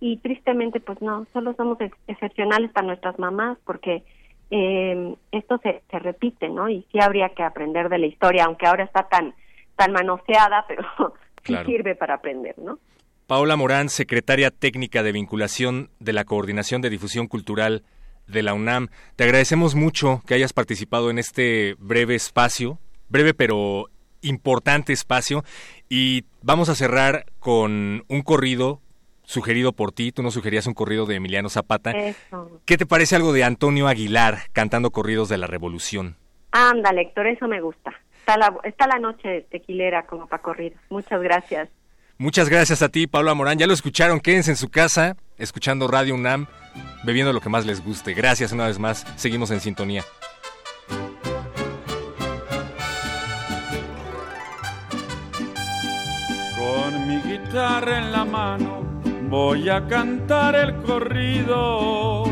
y 0.00 0.18
tristemente 0.18 0.80
pues 0.80 1.00
no, 1.02 1.26
solo 1.32 1.54
somos 1.54 1.78
excepcionales 2.06 2.70
para 2.72 2.86
nuestras 2.86 3.18
mamás 3.18 3.58
porque 3.64 4.02
eh, 4.50 5.14
esto 5.32 5.58
se, 5.62 5.82
se 5.90 5.98
repite, 5.98 6.48
¿no? 6.48 6.68
Y 6.68 6.86
sí 6.90 6.98
habría 7.00 7.30
que 7.30 7.42
aprender 7.42 7.88
de 7.88 7.98
la 7.98 8.06
historia, 8.06 8.44
aunque 8.44 8.66
ahora 8.66 8.84
está 8.84 9.08
tan 9.08 9.34
tan 9.78 9.92
manoseada, 9.92 10.66
pero 10.68 11.64
sirve 11.64 11.94
para 11.94 12.14
aprender, 12.14 12.58
¿no? 12.58 12.78
Paola 13.26 13.56
Morán, 13.56 13.88
secretaria 13.88 14.50
técnica 14.50 15.02
de 15.02 15.12
vinculación 15.12 15.90
de 16.00 16.14
la 16.14 16.24
Coordinación 16.24 16.80
de 16.82 16.90
Difusión 16.90 17.26
Cultural 17.26 17.84
de 18.28 18.42
la 18.42 18.54
UNAM. 18.54 18.88
Te 19.16 19.24
agradecemos 19.24 19.74
mucho 19.74 20.22
que 20.26 20.34
hayas 20.34 20.52
participado 20.52 21.10
en 21.10 21.18
este 21.18 21.74
breve 21.78 22.14
espacio, 22.14 22.78
breve 23.08 23.34
pero 23.34 23.86
importante 24.20 24.92
espacio, 24.92 25.44
y 25.88 26.24
vamos 26.42 26.68
a 26.68 26.74
cerrar 26.74 27.26
con 27.38 28.04
un 28.08 28.22
corrido 28.22 28.80
sugerido 29.24 29.72
por 29.72 29.92
ti. 29.92 30.12
Tú 30.12 30.22
nos 30.22 30.34
sugerías 30.34 30.66
un 30.66 30.74
corrido 30.74 31.06
de 31.06 31.16
Emiliano 31.16 31.48
Zapata. 31.48 31.92
¿Qué 32.64 32.76
te 32.76 32.86
parece 32.86 33.16
algo 33.16 33.32
de 33.32 33.44
Antonio 33.44 33.88
Aguilar 33.88 34.38
cantando 34.52 34.90
corridos 34.90 35.28
de 35.28 35.38
la 35.38 35.46
Revolución? 35.46 36.16
Anda, 36.52 36.90
Héctor, 36.90 37.26
eso 37.26 37.48
me 37.48 37.60
gusta 37.60 37.92
está 38.64 38.86
la, 38.86 38.98
noche 38.98 39.46
tequilera 39.50 40.04
como 40.06 40.26
para 40.26 40.42
correr. 40.42 40.74
Muchas 40.90 41.20
gracias. 41.22 41.68
Muchas 42.18 42.48
gracias 42.48 42.82
a 42.82 42.88
ti, 42.88 43.06
Pablo 43.06 43.34
Morán. 43.34 43.58
Ya 43.58 43.66
lo 43.66 43.72
escucharon, 43.72 44.20
quédense 44.20 44.50
en 44.50 44.56
su 44.56 44.68
casa, 44.68 45.16
escuchando 45.38 45.86
Radio 45.88 46.14
UNAM, 46.14 46.46
bebiendo 47.04 47.32
lo 47.32 47.40
que 47.40 47.48
más 47.48 47.66
les 47.66 47.82
guste. 47.84 48.14
Gracias 48.14 48.52
una 48.52 48.66
vez 48.66 48.78
más, 48.78 49.06
seguimos 49.16 49.50
en 49.50 49.60
sintonía. 49.60 50.04
Con 56.56 57.08
mi 57.08 57.16
guitarra 57.22 57.98
en 57.98 58.12
la 58.12 58.24
mano 58.24 58.82
voy 59.28 59.68
a 59.68 59.86
cantar 59.86 60.54
el 60.54 60.74
corrido 60.82 62.24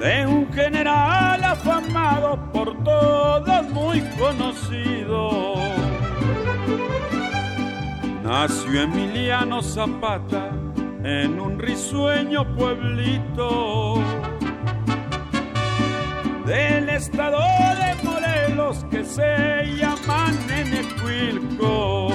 de 0.00 0.26
un 0.26 0.52
general 0.52 1.42
afamado 1.42 2.52
por 2.52 2.82
todos 2.84 3.70
muy 3.70 4.00
conocido. 4.18 5.54
Nació 8.22 8.82
Emiliano 8.82 9.62
Zapata 9.62 10.65
en 11.06 11.38
un 11.38 11.56
risueño 11.60 12.44
pueblito 12.56 14.02
del 16.44 16.88
estado 16.88 17.38
de 17.38 17.94
Morelos 18.02 18.84
que 18.90 19.04
se 19.04 19.76
llama 19.78 20.32
Nenecuilco. 20.48 22.08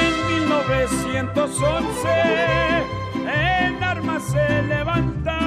En 0.00 0.12
1911 0.42 2.08
en 3.32 3.84
armas 3.84 4.24
se 4.24 4.62
levanta. 4.64 5.38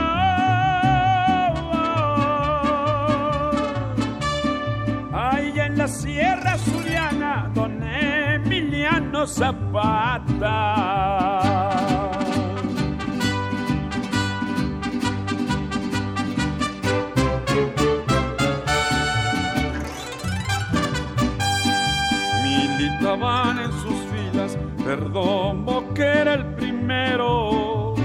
Ahí 5.11 5.59
en 5.59 5.77
la 5.77 5.89
Sierra 5.89 6.57
Zuliana, 6.57 7.51
Emiliano 9.19 9.27
Zapata. 9.27 10.99
Militaban 22.43 23.59
en 23.59 23.71
sus 23.71 23.99
filas 24.11 24.57
Perdomo, 24.83 25.93
que 25.93 26.03
era 26.03 26.33
el 26.35 26.45
primero. 26.55 27.95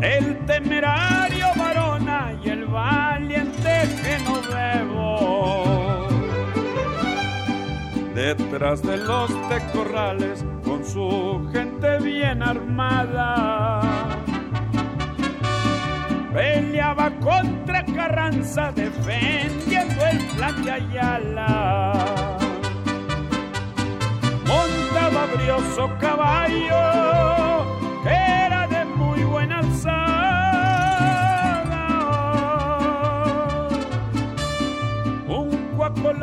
El 0.00 0.46
temerario 0.46 1.29
Detrás 8.36 8.80
de 8.82 8.96
los 8.96 9.28
tecorrales 9.48 10.44
con 10.64 10.84
su 10.84 11.50
gente 11.52 11.98
bien 11.98 12.44
armada. 12.44 13.80
Peleaba 16.32 17.10
contra 17.18 17.84
Carranza 17.86 18.70
defendiendo 18.70 20.06
el 20.06 20.18
plan 20.36 20.64
de 20.64 20.70
Ayala. 20.70 21.92
Montaba 24.46 25.26
brioso 25.34 25.90
caballo 25.98 27.64
que 28.04 28.10
era 28.10 28.68
de 28.68 28.84
muy 28.84 29.24
buena 29.24 29.58
alzada. 29.58 29.90
Un 35.26 35.50
con 36.00 36.22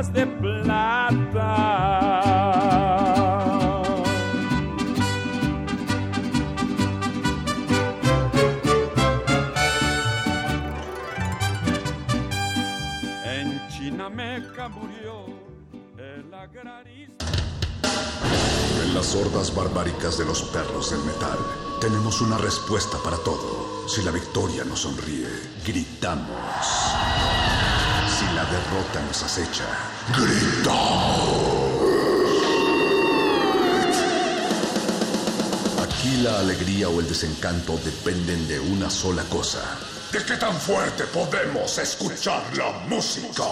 de 0.00 0.26
plata. 0.26 1.82
En 13.24 13.68
Chinameca 13.68 14.68
murió 14.68 15.26
el 15.98 16.34
agrarista. 16.34 17.26
En 18.82 18.94
las 18.94 19.14
hordas 19.14 19.54
barbáricas 19.54 20.16
de 20.18 20.24
los 20.24 20.42
perros 20.44 20.90
del 20.90 21.00
metal, 21.04 21.38
tenemos 21.80 22.22
una 22.22 22.38
respuesta 22.38 22.96
para 23.04 23.18
todo. 23.18 23.86
Si 23.88 24.02
la 24.02 24.10
victoria 24.10 24.64
nos 24.64 24.80
sonríe, 24.80 25.28
gritamos. 25.66 27.01
La 28.42 28.50
derrota 28.50 29.00
nos 29.06 29.22
acecha, 29.22 29.64
gritamos. 30.18 31.62
Aquí 35.80 36.16
la 36.22 36.40
alegría 36.40 36.88
o 36.88 36.98
el 36.98 37.08
desencanto 37.08 37.78
dependen 37.84 38.48
de 38.48 38.58
una 38.58 38.90
sola 38.90 39.22
cosa. 39.24 39.60
¿De 40.10 40.24
qué 40.24 40.36
tan 40.36 40.56
fuerte 40.56 41.04
podemos 41.04 41.78
escuchar 41.78 42.42
la 42.56 42.72
música? 42.88 43.44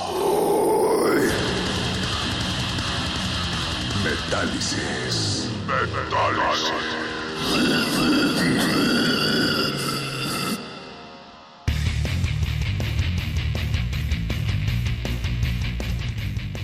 Metálisis. 4.02 5.47
Metálisis. 5.68 6.73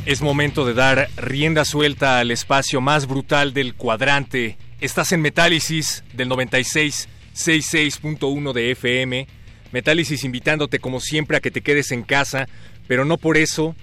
Es 0.07 0.23
momento 0.23 0.64
de 0.64 0.73
dar 0.73 1.11
rienda 1.16 1.64
suelta 1.64 2.21
al 2.21 2.31
espacio 2.31 2.81
más 2.81 3.09
brutal 3.09 3.53
del 3.53 3.75
cuadrante. 3.75 4.57
Estás 4.81 5.11
en 5.11 5.21
Metálisis 5.21 6.05
del 6.14 6.31
96.66.1 6.31 8.53
de 8.53 8.71
FM. 8.71 9.27
Metálisis 9.73 10.23
invitándote 10.23 10.79
como 10.79 11.01
siempre 11.01 11.37
a 11.37 11.40
que 11.40 11.51
te 11.51 11.61
quedes 11.61 11.90
en 11.90 12.05
casa, 12.05 12.47
pero 12.87 13.05
no 13.05 13.19
por 13.19 13.37
eso 13.37 13.75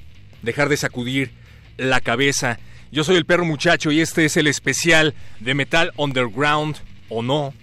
dejar 0.44 0.70
de 0.70 0.78
sacudir 0.78 1.32
la 1.76 2.00
cabeza. 2.00 2.58
Yo 2.90 3.04
soy 3.04 3.18
el 3.18 3.26
perro 3.26 3.44
muchacho 3.44 3.92
y 3.92 4.00
este 4.00 4.24
es 4.24 4.38
el 4.38 4.48
especial 4.48 5.16
de 5.42 5.56
Metal 5.56 5.92
Underground 5.98 6.78
o 7.10 7.22
no 7.22 7.54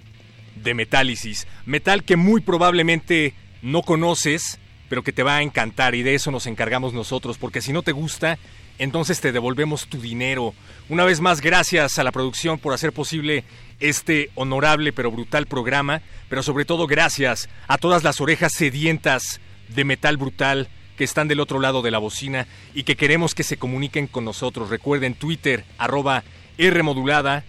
de 0.63 0.75
Metálisis. 0.75 1.47
Metal 1.65 2.05
que 2.05 2.17
muy 2.17 2.43
probablemente 2.43 3.33
no 3.63 3.81
conoces, 3.81 4.60
pero 4.91 5.05
que 5.05 5.13
te 5.13 5.23
va 5.23 5.37
a 5.37 5.43
encantar 5.43 5.95
y 5.95 6.03
de 6.03 6.17
eso 6.17 6.33
nos 6.33 6.49
encargamos 6.49 6.93
nosotros, 6.93 7.39
porque 7.39 7.63
si 7.63 7.73
no 7.73 7.83
te 7.83 7.93
gusta, 7.93 8.41
entonces 8.77 9.21
te 9.21 9.31
devolvemos 9.31 9.87
tu 9.87 10.01
dinero. 10.01 10.53
Una 10.89 11.05
vez 11.05 11.21
más, 11.21 11.41
gracias 11.41 12.01
a 12.01 12.03
la 12.03 12.11
producción 12.11 12.59
por 12.59 12.75
hacer 12.75 12.93
posible 12.93 13.45
este 13.79 14.31
honorable 14.35 14.93
pero 14.93 15.13
brutal 15.13 15.47
programa, 15.47 16.03
pero 16.29 16.43
sobre 16.43 16.65
todo 16.65 16.89
gracias 16.89 17.49
a 17.69 17.79
todas 17.79 18.03
las 18.03 18.21
orejas 18.21 18.53
sedientas 18.53 19.41
de 19.69 19.85
metal 19.85 20.17
brutal 20.17 20.69
que 20.99 21.05
están 21.05 21.29
del 21.29 21.39
otro 21.39 21.61
lado 21.61 21.83
de 21.83 21.93
la 21.93 21.99
bocina 21.99 22.49
y 22.75 22.83
que 22.83 22.97
queremos 22.97 23.37
que 23.37 23.45
se 23.45 23.59
comuniquen 23.59 24.09
con 24.09 24.25
nosotros. 24.25 24.71
Recuerden 24.71 25.15
Twitter, 25.15 25.65
arroba 25.79 26.25
Rmodulada, 26.59 27.45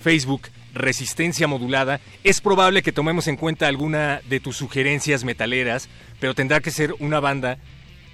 Facebook, 0.00 0.48
Resistencia 0.76 1.48
Modulada. 1.48 2.00
Es 2.22 2.40
probable 2.40 2.82
que 2.82 2.92
tomemos 2.92 3.26
en 3.28 3.36
cuenta 3.36 3.66
alguna 3.66 4.20
de 4.28 4.40
tus 4.40 4.56
sugerencias 4.56 5.24
metaleras, 5.24 5.88
pero 6.20 6.34
tendrá 6.34 6.60
que 6.60 6.70
ser 6.70 6.94
una 6.98 7.18
banda 7.18 7.58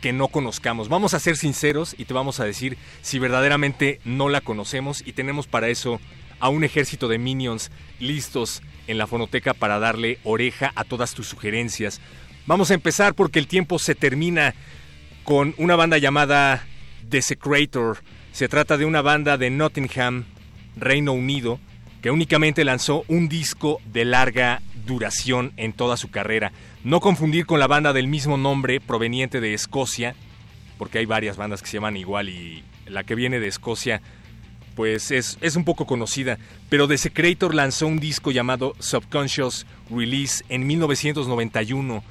que 0.00 0.12
no 0.12 0.28
conozcamos. 0.28 0.88
Vamos 0.88 1.14
a 1.14 1.20
ser 1.20 1.36
sinceros 1.36 1.94
y 1.98 2.04
te 2.06 2.14
vamos 2.14 2.40
a 2.40 2.44
decir 2.44 2.78
si 3.02 3.18
verdaderamente 3.18 4.00
no 4.04 4.28
la 4.28 4.40
conocemos 4.40 5.02
y 5.04 5.12
tenemos 5.12 5.46
para 5.46 5.68
eso 5.68 6.00
a 6.40 6.48
un 6.48 6.64
ejército 6.64 7.08
de 7.08 7.18
minions 7.18 7.70
listos 8.00 8.62
en 8.86 8.98
la 8.98 9.06
fonoteca 9.06 9.54
para 9.54 9.78
darle 9.78 10.18
oreja 10.24 10.72
a 10.74 10.84
todas 10.84 11.14
tus 11.14 11.28
sugerencias. 11.28 12.00
Vamos 12.46 12.70
a 12.70 12.74
empezar 12.74 13.14
porque 13.14 13.38
el 13.38 13.46
tiempo 13.46 13.78
se 13.78 13.94
termina 13.94 14.54
con 15.22 15.54
una 15.56 15.76
banda 15.76 15.98
llamada 15.98 16.66
Desecrator. 17.02 18.02
Se 18.32 18.48
trata 18.48 18.76
de 18.76 18.84
una 18.84 19.02
banda 19.02 19.36
de 19.36 19.50
Nottingham, 19.50 20.24
Reino 20.76 21.12
Unido, 21.12 21.60
que 22.02 22.10
únicamente 22.10 22.64
lanzó 22.64 23.04
un 23.06 23.28
disco 23.28 23.80
de 23.86 24.04
larga 24.04 24.60
duración 24.84 25.52
en 25.56 25.72
toda 25.72 25.96
su 25.96 26.10
carrera. 26.10 26.52
No 26.82 27.00
confundir 27.00 27.46
con 27.46 27.60
la 27.60 27.68
banda 27.68 27.92
del 27.92 28.08
mismo 28.08 28.36
nombre 28.36 28.80
proveniente 28.80 29.40
de 29.40 29.54
Escocia, 29.54 30.16
porque 30.78 30.98
hay 30.98 31.06
varias 31.06 31.36
bandas 31.36 31.62
que 31.62 31.68
se 31.68 31.74
llaman 31.74 31.96
igual 31.96 32.28
y 32.28 32.64
la 32.86 33.04
que 33.04 33.14
viene 33.14 33.38
de 33.38 33.46
Escocia 33.46 34.02
pues 34.74 35.10
es, 35.10 35.38
es 35.42 35.54
un 35.54 35.64
poco 35.64 35.86
conocida, 35.86 36.38
pero 36.70 36.86
Desecrator 36.86 37.54
lanzó 37.54 37.86
un 37.86 38.00
disco 38.00 38.30
llamado 38.30 38.74
Subconscious 38.78 39.66
Release 39.90 40.44
en 40.48 40.66
1991, 40.66 42.02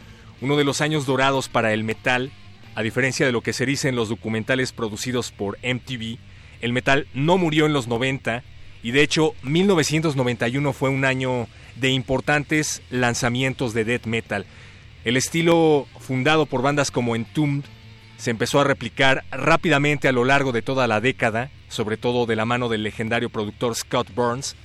uno 0.42 0.58
de 0.58 0.64
los 0.64 0.80
años 0.80 1.08
dorados 1.08 1.50
para 1.50 1.74
el 1.74 1.84
metal, 1.84 2.32
a 2.76 2.84
diferencia 2.84 3.26
de 3.26 3.32
lo 3.32 3.42
que 3.42 3.54
se 3.54 3.66
dice 3.66 3.90
en 3.90 3.96
los 3.96 4.10
documentales 4.10 4.74
producidos 4.74 5.32
por 5.32 5.58
MTV, 5.64 6.18
el 6.62 6.72
metal 6.72 7.08
no 7.16 7.40
murió 7.40 7.66
en 7.66 7.74
los 7.74 7.88
90 7.88 8.44
y 8.84 8.92
de 8.92 9.02
hecho 9.02 9.34
1991 9.44 10.74
fue 10.74 10.90
un 10.90 11.06
año 11.06 11.48
de 11.76 11.90
importantes 11.90 12.82
lanzamientos 12.90 13.74
de 13.74 13.86
death 13.86 14.06
metal. 14.06 14.46
El 15.04 15.18
estilo 15.18 15.88
fundado 16.00 16.46
por 16.46 16.62
bandas 16.62 16.92
como 16.92 17.16
Entombed 17.16 17.66
se 18.18 18.30
empezó 18.30 18.60
a 18.60 18.64
replicar 18.64 19.24
rápidamente 19.32 20.08
a 20.08 20.12
lo 20.12 20.26
largo 20.26 20.52
de 20.52 20.62
toda 20.62 20.88
la 20.88 21.02
década, 21.02 21.50
sobre 21.70 21.98
todo 21.98 22.28
de 22.28 22.36
la 22.36 22.46
mano 22.46 22.70
del 22.70 22.84
legendario 22.84 23.32
productor 23.32 23.76
Scott 23.76 24.14
Burns. 24.14 24.56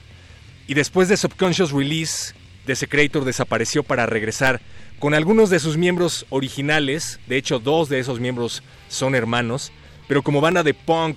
Y 0.66 0.74
después 0.74 1.08
de 1.08 1.16
Subconscious 1.16 1.72
Release, 1.72 2.34
Desecrator 2.66 3.24
desapareció 3.24 3.82
para 3.82 4.04
regresar 4.04 4.60
con 4.98 5.14
algunos 5.14 5.48
de 5.48 5.58
sus 5.58 5.76
miembros 5.76 6.26
originales, 6.28 7.20
de 7.28 7.36
hecho 7.38 7.58
dos 7.58 7.88
de 7.88 7.98
esos 7.98 8.20
miembros 8.20 8.62
son 8.88 9.14
hermanos, 9.14 9.72
pero 10.08 10.22
como 10.22 10.40
banda 10.40 10.62
de 10.62 10.74
punk, 10.74 11.16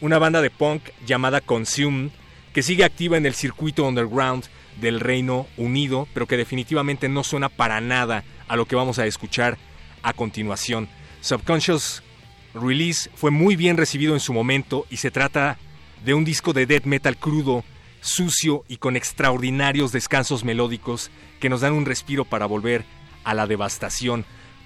una 0.00 0.18
banda 0.18 0.40
de 0.42 0.50
punk 0.50 0.82
llamada 1.06 1.40
Consume, 1.40 2.10
que 2.52 2.62
sigue 2.62 2.84
activa 2.84 3.16
en 3.16 3.26
el 3.26 3.34
circuito 3.34 3.86
underground 3.86 4.44
del 4.80 5.00
Reino 5.00 5.46
Unido, 5.56 6.06
pero 6.14 6.26
que 6.26 6.36
definitivamente 6.36 7.08
no 7.08 7.24
suena 7.24 7.48
para 7.48 7.80
nada 7.80 8.24
a 8.46 8.56
lo 8.56 8.66
que 8.66 8.76
vamos 8.76 8.98
a 8.98 9.06
escuchar 9.06 9.58
a 10.02 10.12
continuación. 10.12 10.88
Subconscious 11.20 12.02
Release 12.54 13.10
fue 13.14 13.30
muy 13.30 13.56
bien 13.56 13.76
recibido 13.76 14.14
en 14.14 14.20
su 14.20 14.32
momento 14.32 14.86
y 14.90 14.98
se 14.98 15.10
trata 15.10 15.58
de 16.04 16.14
un 16.14 16.24
disco 16.24 16.52
de 16.52 16.66
death 16.66 16.84
metal 16.84 17.16
crudo, 17.16 17.64
sucio 18.00 18.64
y 18.68 18.76
con 18.76 18.96
extraordinarios 18.96 19.92
descansos 19.92 20.44
melódicos 20.44 21.10
que 21.40 21.48
nos 21.48 21.60
dan 21.60 21.72
un 21.72 21.86
respiro 21.86 22.24
para 22.24 22.46
volver 22.46 22.84
a 23.24 23.34
la 23.34 23.46
devastación. 23.46 24.24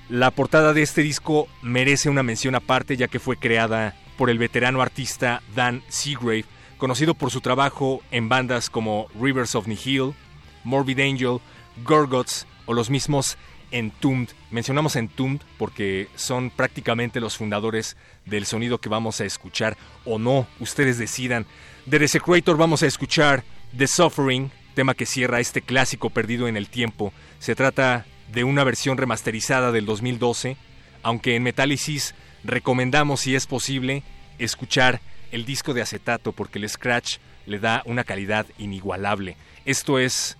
La 0.09 0.31
portada 0.31 0.75
de 0.75 0.83
este 0.83 1.03
disco 1.03 1.49
merece 1.63 2.11
una 2.11 2.23
mención 2.23 2.55
aparte 2.55 2.97
ya 2.97 3.09
que 3.09 3.19
fue 3.19 3.37
creada 3.37 3.95
por 4.23 4.31
el 4.31 4.39
veterano 4.39 4.81
artista 4.81 5.43
Dan 5.53 5.83
Seagrave, 5.89 6.45
conocido 6.79 7.13
por 7.15 7.33
su 7.33 7.41
trabajo 7.41 8.05
en 8.13 8.29
bandas 8.29 8.71
como 8.71 9.09
Rivers 9.21 9.57
of 9.57 9.67
Nihil, 9.67 10.15
Morbid 10.63 11.01
Angel, 11.01 11.41
Gorgots 11.83 12.47
o 12.67 12.73
los 12.73 12.89
mismos 12.89 13.37
Entombed. 13.73 14.29
Mencionamos 14.53 14.95
Entombed 14.95 15.41
porque 15.59 16.07
son 16.15 16.51
prácticamente 16.51 17.19
los 17.19 17.37
fundadores 17.37 17.97
del 18.25 18.47
sonido 18.47 18.79
que 18.79 18.89
vamos 18.89 19.21
a 19.21 19.25
escuchar 19.25 19.77
o 20.05 20.21
no, 20.21 20.47
ustedes 20.61 20.99
decidan. 20.99 21.45
De 21.87 21.99
Desecrator 21.99 22.57
vamos 22.57 22.85
a 22.85 22.87
escuchar 22.87 23.43
The 23.77 23.89
Suffering, 23.89 24.53
tema 24.77 24.95
que 24.95 25.05
cierra 25.05 25.41
este 25.41 25.63
clásico 25.63 26.11
perdido 26.11 26.47
en 26.47 26.57
el 26.57 26.69
tiempo. 26.69 27.13
Se 27.41 27.57
trata 27.57 28.07
de 28.33 28.45
una 28.45 28.63
versión 28.63 28.99
remasterizada 28.99 29.73
del 29.73 29.85
2012, 29.85 30.57
aunque 31.03 31.35
en 31.35 31.43
Metálisis 31.43 32.15
recomendamos 32.45 33.21
si 33.21 33.35
es 33.35 33.47
posible 33.47 34.03
escuchar 34.39 35.01
el 35.31 35.45
disco 35.45 35.75
de 35.75 35.83
acetato 35.83 36.33
porque 36.33 36.59
el 36.59 36.69
scratch 36.69 37.19
le 37.47 37.59
da 37.59 37.83
una 37.87 38.05
calidad 38.05 38.47
inigualable. 38.59 39.37
Esto 39.65 39.99
es 39.99 40.37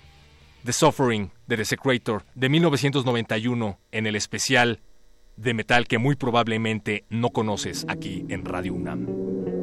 The 0.65 0.73
Suffering 0.73 1.31
de 1.47 1.57
The 1.57 1.65
Secretor 1.65 2.25
de 2.35 2.49
1991 2.49 3.79
en 3.91 4.07
el 4.07 4.17
especial 4.17 4.81
de 5.37 5.55
metal 5.55 5.87
que 5.87 5.99
muy 5.99 6.15
probablemente 6.17 7.05
no 7.09 7.31
conoces 7.31 7.85
aquí 7.89 8.25
en 8.29 8.45
Radio 8.45 8.75
UNAM. 8.75 9.62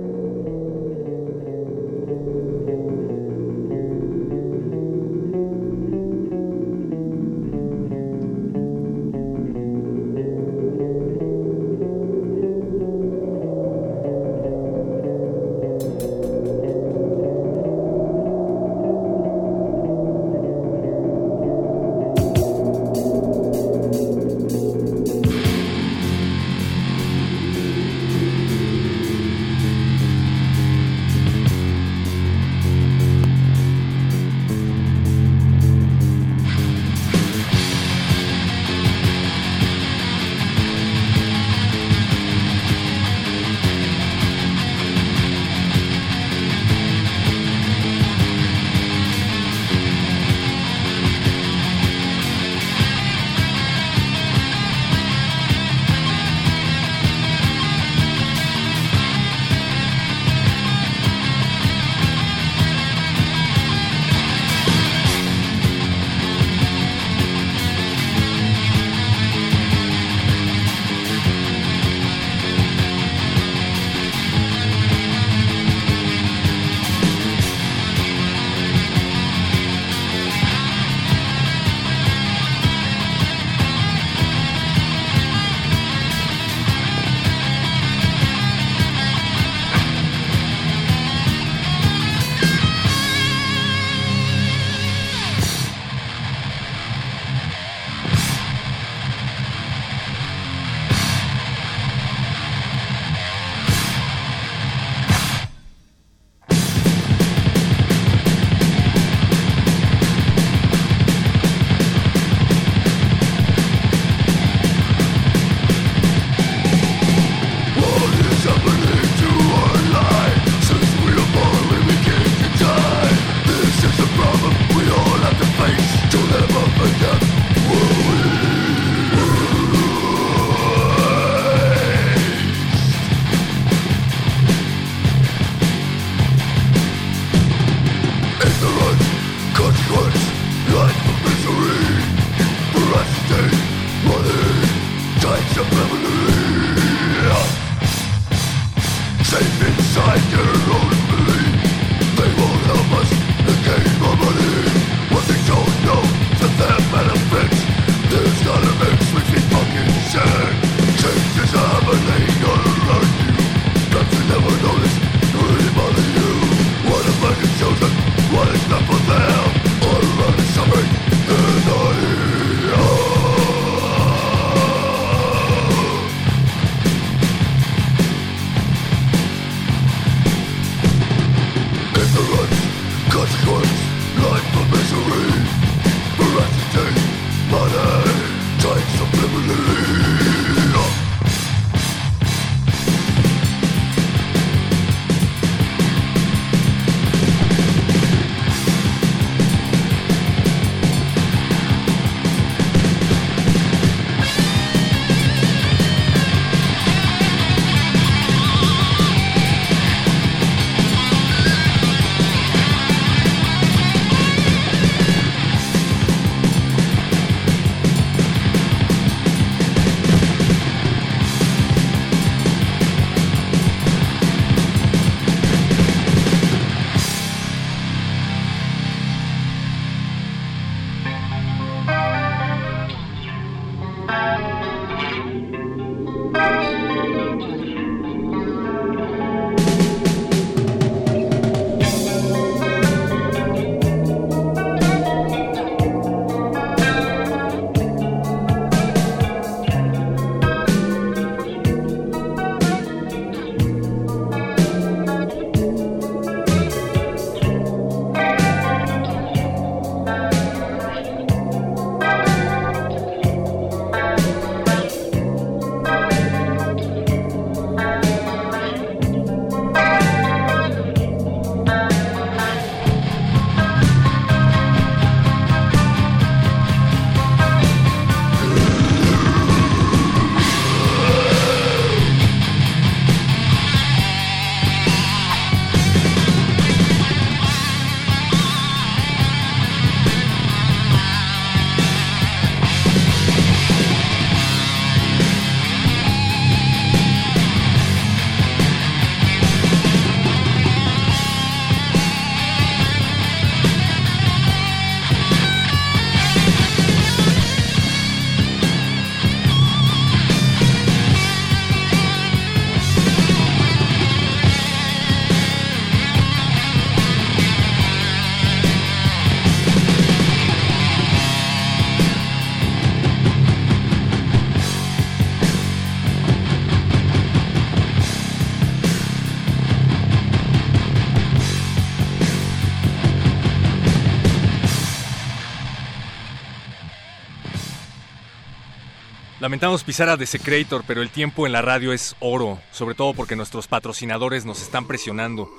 Lamentamos 339.49 339.83
pisar 339.83 340.09
a 340.09 340.15
Desecrator, 340.15 340.83
pero 340.85 341.01
el 341.01 341.09
tiempo 341.09 341.47
en 341.47 341.53
la 341.53 341.63
radio 341.63 341.91
es 341.91 342.15
oro, 342.19 342.59
sobre 342.71 342.93
todo 342.93 343.15
porque 343.15 343.35
nuestros 343.35 343.67
patrocinadores 343.67 344.45
nos 344.45 344.61
están 344.61 344.85
presionando. 344.85 345.49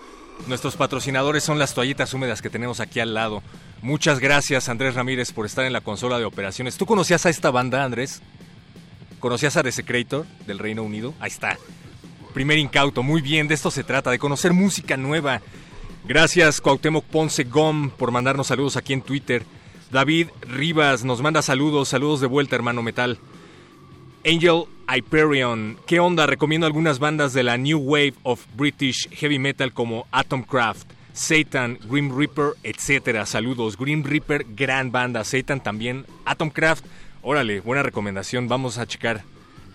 Nuestros 0.46 0.76
patrocinadores 0.76 1.42
son 1.42 1.58
las 1.58 1.74
toallitas 1.74 2.14
húmedas 2.14 2.40
que 2.40 2.50
tenemos 2.50 2.78
aquí 2.78 3.00
al 3.00 3.14
lado. 3.14 3.42
Muchas 3.82 4.20
gracias, 4.20 4.68
Andrés 4.68 4.94
Ramírez, 4.94 5.32
por 5.32 5.44
estar 5.44 5.64
en 5.64 5.72
la 5.72 5.80
consola 5.80 6.20
de 6.20 6.24
operaciones. 6.24 6.76
¿Tú 6.76 6.86
conocías 6.86 7.26
a 7.26 7.30
esta 7.30 7.50
banda, 7.50 7.82
Andrés? 7.82 8.22
¿Conocías 9.18 9.56
a 9.56 9.64
Desecrator 9.64 10.24
del 10.46 10.60
Reino 10.60 10.84
Unido? 10.84 11.12
Ahí 11.18 11.32
está. 11.32 11.58
Primer 12.32 12.58
incauto, 12.58 13.02
muy 13.02 13.20
bien, 13.20 13.48
de 13.48 13.54
esto 13.54 13.72
se 13.72 13.82
trata, 13.82 14.12
de 14.12 14.20
conocer 14.20 14.52
música 14.52 14.96
nueva. 14.96 15.42
Gracias, 16.04 16.60
Cuauhtémoc 16.60 17.06
Ponce 17.06 17.42
Gom, 17.42 17.90
por 17.90 18.12
mandarnos 18.12 18.46
saludos 18.46 18.76
aquí 18.76 18.92
en 18.92 19.02
Twitter. 19.02 19.44
David 19.90 20.28
Rivas 20.42 21.02
nos 21.02 21.20
manda 21.22 21.42
saludos, 21.42 21.88
saludos 21.88 22.20
de 22.20 22.28
vuelta, 22.28 22.54
hermano 22.54 22.84
Metal. 22.84 23.18
Angel 24.26 24.64
Hyperion, 24.86 25.78
¿qué 25.86 25.98
onda? 25.98 26.26
Recomiendo 26.26 26.66
algunas 26.66 26.98
bandas 26.98 27.32
de 27.32 27.42
la 27.42 27.56
New 27.56 27.78
Wave 27.78 28.14
of 28.22 28.44
British 28.54 29.08
Heavy 29.12 29.38
Metal 29.38 29.72
como 29.72 30.06
Atomcraft, 30.10 30.92
Satan, 31.14 31.78
Grim 31.88 32.14
Reaper, 32.14 32.50
etc. 32.62 33.24
Saludos, 33.24 33.78
Grim 33.78 34.04
Reaper, 34.04 34.44
gran 34.54 34.92
banda, 34.92 35.24
Satan 35.24 35.62
también, 35.62 36.04
Atomcraft, 36.26 36.84
órale, 37.22 37.60
buena 37.60 37.82
recomendación, 37.82 38.46
vamos 38.46 38.76
a 38.76 38.86
checar. 38.86 39.22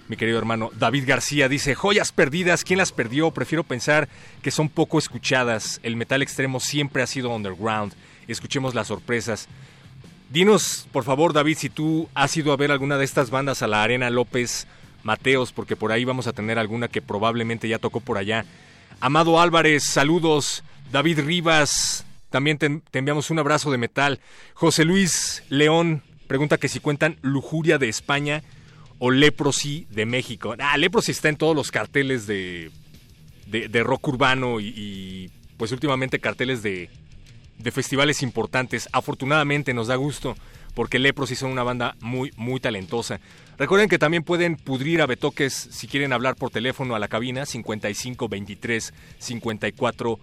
Mi 0.08 0.16
querido 0.16 0.38
hermano 0.38 0.70
David 0.78 1.06
García 1.08 1.50
dice, 1.50 1.74
joyas 1.74 2.12
perdidas, 2.12 2.64
¿quién 2.64 2.78
las 2.78 2.92
perdió? 2.92 3.32
Prefiero 3.32 3.64
pensar 3.64 4.08
que 4.44 4.52
son 4.52 4.70
poco 4.70 5.00
escuchadas. 5.00 5.80
El 5.82 5.96
metal 5.96 6.22
extremo 6.22 6.60
siempre 6.60 7.02
ha 7.02 7.08
sido 7.08 7.36
underground. 7.36 7.94
Escuchemos 8.28 8.76
las 8.76 8.88
sorpresas. 8.88 9.48
Dinos, 10.36 10.86
por 10.92 11.06
favor, 11.06 11.32
David, 11.32 11.58
si 11.58 11.70
tú 11.70 12.10
has 12.14 12.36
ido 12.36 12.52
a 12.52 12.58
ver 12.58 12.70
alguna 12.70 12.98
de 12.98 13.06
estas 13.06 13.30
bandas 13.30 13.62
a 13.62 13.68
la 13.68 13.82
Arena 13.82 14.10
López 14.10 14.68
Mateos, 15.02 15.54
porque 15.54 15.78
por 15.78 15.94
ahí 15.94 16.04
vamos 16.04 16.28
a 16.28 16.34
tener 16.34 16.60
alguna 16.60 16.90
que 16.90 17.02
probablemente 17.02 17.70
ya 17.70 17.80
tocó 17.80 18.02
por 18.02 18.18
allá. 18.18 18.44
Amado 19.00 19.40
Álvarez, 19.40 19.86
saludos. 19.86 20.66
David 20.92 21.22
Rivas, 21.22 22.06
también 22.32 22.58
te, 22.58 22.82
enviamos 22.92 23.30
un 23.30 23.40
abrazo 23.40 23.72
de 23.72 23.78
metal. 23.78 24.20
José 24.56 24.84
Luis 24.84 25.42
León 25.48 26.04
pregunta 26.28 26.58
que 26.58 26.68
si 26.68 26.82
cuentan 26.82 27.16
Lujuria 27.22 27.78
de 27.78 27.88
España 27.88 28.44
o 29.00 29.12
Leprosy 29.12 29.88
de 29.90 30.06
México. 30.06 30.54
Ah, 30.60 30.76
Leprosy 30.76 31.14
está 31.14 31.30
en 31.30 31.38
todos 31.38 31.56
los 31.56 31.72
carteles 31.72 32.28
de, 32.28 32.72
de, 33.48 33.84
rock 33.84 34.10
urbano 34.10 34.60
y 34.60 35.32
pues 35.56 35.72
últimamente 35.72 36.20
carteles 36.20 36.62
de, 36.62 36.90
de 37.58 37.72
festivales 37.72 38.22
importantes. 38.24 38.90
Afortunadamente 38.92 39.74
nos 39.74 39.88
da 39.88 39.96
gusto 39.96 40.36
porque 40.74 41.00
Leprosy 41.00 41.36
son 41.36 41.52
una 41.52 41.64
banda 41.64 41.96
muy, 42.02 42.32
muy 42.36 42.60
talentosa. 42.60 43.20
Recuerden 43.58 43.90
que 43.90 43.98
también 43.98 44.24
pueden 44.24 44.58
pudrir 44.58 45.02
a 45.02 45.06
Betoques 45.06 45.54
si 45.54 45.88
quieren 45.88 46.14
hablar 46.14 46.36
por 46.36 46.52
teléfono 46.52 46.96
a 46.96 47.00
la 47.00 47.08
cabina 47.08 47.46
55 47.46 48.28
23 48.28 48.94
54 49.18 50.20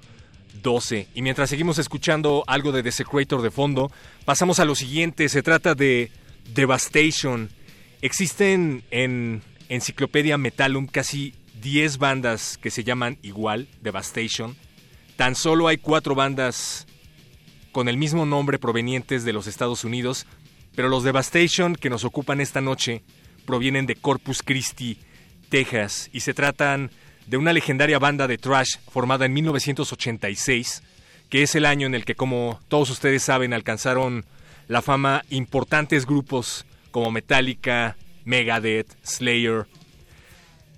12. 0.62 1.08
Y 1.14 1.22
mientras 1.22 1.48
seguimos 1.48 1.78
escuchando 1.78 2.44
algo 2.46 2.72
de 2.72 2.82
Desecrator 2.82 3.40
de 3.40 3.50
fondo, 3.50 3.90
pasamos 4.26 4.60
a 4.60 4.66
lo 4.66 4.74
siguiente. 4.74 5.28
Se 5.28 5.42
trata 5.42 5.74
de 5.74 6.10
Devastation. 6.54 7.48
Existen 8.02 8.84
en 8.90 9.42
Enciclopedia 9.70 10.36
Metalum 10.36 10.86
casi 10.86 11.34
10 11.62 11.98
bandas 11.98 12.58
que 12.58 12.70
se 12.70 12.84
llaman 12.84 13.18
igual, 13.22 13.68
Devastation. 13.80 14.56
Tan 15.16 15.34
solo 15.34 15.68
hay 15.68 15.78
cuatro 15.78 16.14
bandas 16.14 16.86
con 17.72 17.88
el 17.88 17.96
mismo 17.96 18.26
nombre 18.26 18.58
provenientes 18.58 19.24
de 19.24 19.32
los 19.32 19.46
Estados 19.46 19.84
Unidos, 19.84 20.26
pero 20.76 20.88
los 20.88 21.02
Devastation 21.02 21.74
que 21.74 21.90
nos 21.90 22.04
ocupan 22.04 22.40
esta 22.40 22.60
noche 22.60 23.02
provienen 23.46 23.86
de 23.86 23.96
Corpus 23.96 24.42
Christi, 24.42 24.98
Texas, 25.48 26.08
y 26.12 26.20
se 26.20 26.34
tratan 26.34 26.90
de 27.26 27.38
una 27.38 27.52
legendaria 27.52 27.98
banda 27.98 28.28
de 28.28 28.38
thrash 28.38 28.76
formada 28.90 29.26
en 29.26 29.32
1986, 29.32 30.82
que 31.28 31.42
es 31.42 31.54
el 31.54 31.66
año 31.66 31.86
en 31.86 31.94
el 31.94 32.04
que, 32.04 32.14
como 32.14 32.60
todos 32.68 32.90
ustedes 32.90 33.22
saben, 33.22 33.54
alcanzaron 33.54 34.24
la 34.68 34.82
fama 34.82 35.24
importantes 35.30 36.06
grupos 36.06 36.66
como 36.90 37.10
Metallica, 37.10 37.96
Megadeth, 38.24 38.94
Slayer. 39.02 39.66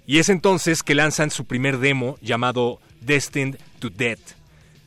Y 0.07 0.18
es 0.18 0.28
entonces 0.28 0.83
que 0.83 0.94
lanzan 0.94 1.30
su 1.30 1.44
primer 1.44 1.78
demo 1.78 2.18
llamado 2.20 2.80
Destined 3.00 3.59
to 3.80 3.90
Death 3.90 4.43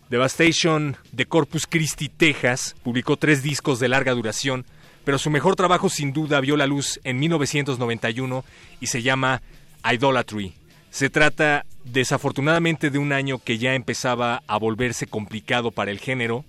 Devastation 0.09 0.95
de 1.11 1.25
Corpus 1.25 1.67
Christi, 1.67 2.07
Texas, 2.07 2.75
publicó 2.81 3.17
tres 3.17 3.43
discos 3.43 3.79
de 3.79 3.89
larga 3.89 4.13
duración, 4.13 4.65
pero 5.03 5.17
su 5.17 5.29
mejor 5.29 5.57
trabajo 5.57 5.89
sin 5.89 6.13
duda 6.13 6.39
vio 6.39 6.55
la 6.55 6.65
luz 6.65 7.01
en 7.03 7.19
1991 7.19 8.45
y 8.79 8.87
se 8.87 9.01
llama 9.01 9.41
Idolatry. 9.83 10.53
Se 10.91 11.09
trata 11.09 11.65
desafortunadamente 11.83 12.89
de 12.89 12.99
un 12.99 13.11
año 13.11 13.39
que 13.39 13.57
ya 13.57 13.73
empezaba 13.73 14.43
a 14.47 14.57
volverse 14.57 15.07
complicado 15.07 15.71
para 15.71 15.91
el 15.91 15.99
género, 15.99 16.45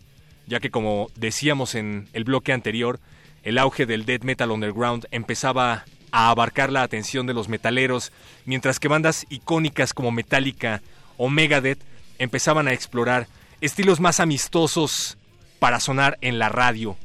ya 0.47 0.61
que 0.61 0.71
como 0.71 1.11
decíamos 1.17 1.75
en 1.75 2.09
el 2.13 2.23
bloque 2.23 2.53
anterior, 2.53 3.01
el 3.43 3.59
auge 3.59 3.87
del 3.87 4.05
death 4.05 4.23
metal 4.23 4.53
underground 4.53 5.07
empezaba 5.11 5.85
a 6.13 6.31
abarcar 6.31 6.71
la 6.71 6.83
atención 6.83 7.27
de 7.27 7.35
los 7.35 7.49
metaleros, 7.49 8.13
mientras 8.45 8.79
que 8.79 8.87
bandas 8.87 9.27
icónicas 9.31 9.93
como 9.93 10.13
Metallica 10.13 10.81
o 11.17 11.29
Megadeth 11.29 11.81
empezaban 12.19 12.69
a 12.69 12.73
explorar 12.73 13.27
estilos 13.61 14.01
más 14.01 14.21
amistosos 14.21 15.19
para 15.59 15.81
sonar 15.81 16.19
en 16.21 16.39
la 16.39 16.49
radio. 16.49 16.97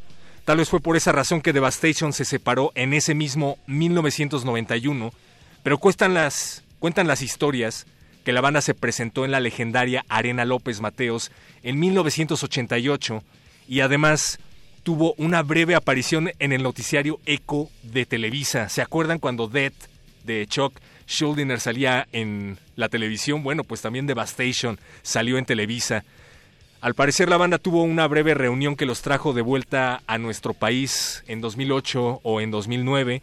Tal 0.46 0.58
vez 0.58 0.70
fue 0.70 0.82
por 0.82 0.98
esa 0.98 1.12
razón 1.12 1.42
que 1.42 1.54
Devastation 1.54 2.14
se 2.14 2.26
separó 2.26 2.72
en 2.76 2.94
ese 2.94 3.16
mismo 3.16 3.58
1991, 3.68 5.14
pero 5.64 5.78
cuentan 5.78 6.14
las, 6.14 6.64
cuentan 6.80 7.08
las 7.08 7.22
historias 7.22 7.86
que 8.26 8.34
la 8.34 8.42
banda 8.42 8.62
se 8.62 8.74
presentó 8.74 9.26
en 9.26 9.32
la 9.32 9.40
legendaria 9.40 10.06
Arena 10.10 10.46
López 10.46 10.82
Mateos 10.82 11.32
en 11.62 11.80
1988 11.80 13.24
y 13.68 13.80
además 13.82 14.40
tuvo 14.84 15.14
una 15.18 15.42
breve 15.44 15.76
aparición 15.76 16.32
en 16.40 16.52
el 16.52 16.64
noticiario 16.64 17.20
Eco 17.26 17.70
de 17.84 18.06
Televisa. 18.06 18.70
¿Se 18.70 18.82
acuerdan 18.82 19.20
cuando 19.20 19.48
Death 19.48 19.74
de 20.26 20.46
Chuck 20.48 20.74
Schuldiner 21.08 21.60
salía 21.60 22.08
en 22.12 22.58
la 22.76 22.90
televisión? 22.90 23.44
Bueno, 23.44 23.64
pues 23.64 23.82
también 23.82 24.08
Devastation 24.08 24.80
salió 25.02 25.38
en 25.38 25.46
Televisa. 25.46 26.04
Al 26.84 26.96
parecer 26.96 27.30
la 27.30 27.38
banda 27.38 27.60
tuvo 27.60 27.82
una 27.84 28.06
breve 28.10 28.34
reunión 28.34 28.76
que 28.76 28.86
los 28.86 29.02
trajo 29.02 29.32
de 29.32 29.42
vuelta 29.42 30.04
a 30.06 30.18
nuestro 30.18 30.54
país 30.54 31.24
en 31.28 31.40
2008 31.40 32.20
o 32.22 32.42
en 32.42 32.52
2009, 32.52 33.22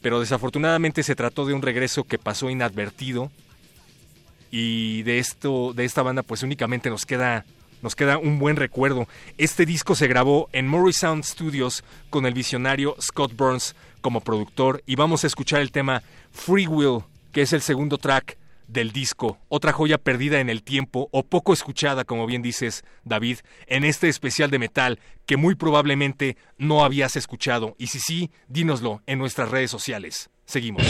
pero 0.00 0.20
desafortunadamente 0.20 1.02
se 1.02 1.14
trató 1.14 1.44
de 1.44 1.52
un 1.52 1.60
regreso 1.60 2.04
que 2.04 2.16
pasó 2.16 2.48
inadvertido 2.48 3.30
y 4.50 5.02
de 5.02 5.18
esto 5.18 5.74
de 5.74 5.84
esta 5.84 6.00
banda 6.00 6.22
pues 6.22 6.42
únicamente 6.42 6.88
nos 6.88 7.04
queda 7.04 7.44
nos 7.82 7.94
queda 7.94 8.16
un 8.16 8.38
buen 8.38 8.56
recuerdo. 8.56 9.06
Este 9.36 9.66
disco 9.66 9.94
se 9.94 10.08
grabó 10.08 10.48
en 10.52 10.66
Murray 10.66 10.94
Sound 10.94 11.24
Studios 11.24 11.84
con 12.08 12.24
el 12.24 12.32
visionario 12.32 12.96
Scott 13.02 13.36
Burns 13.36 13.76
como 14.00 14.22
productor 14.22 14.82
y 14.86 14.96
vamos 14.96 15.24
a 15.24 15.26
escuchar 15.26 15.60
el 15.60 15.72
tema 15.72 16.02
Free 16.32 16.66
Will, 16.66 17.02
que 17.32 17.42
es 17.42 17.52
el 17.52 17.60
segundo 17.60 17.98
track 17.98 18.38
del 18.66 18.92
disco, 18.92 19.38
otra 19.48 19.72
joya 19.72 19.98
perdida 19.98 20.40
en 20.40 20.50
el 20.50 20.62
tiempo 20.62 21.08
o 21.12 21.24
poco 21.24 21.52
escuchada, 21.52 22.04
como 22.04 22.26
bien 22.26 22.42
dices, 22.42 22.84
David, 23.04 23.38
en 23.66 23.84
este 23.84 24.08
especial 24.08 24.50
de 24.50 24.58
metal 24.58 25.00
que 25.26 25.36
muy 25.36 25.54
probablemente 25.54 26.36
no 26.58 26.84
habías 26.84 27.16
escuchado. 27.16 27.74
Y 27.78 27.88
si 27.88 28.00
sí, 28.00 28.30
dínoslo 28.48 29.02
en 29.06 29.18
nuestras 29.18 29.50
redes 29.50 29.70
sociales. 29.70 30.30
Seguimos. 30.44 30.82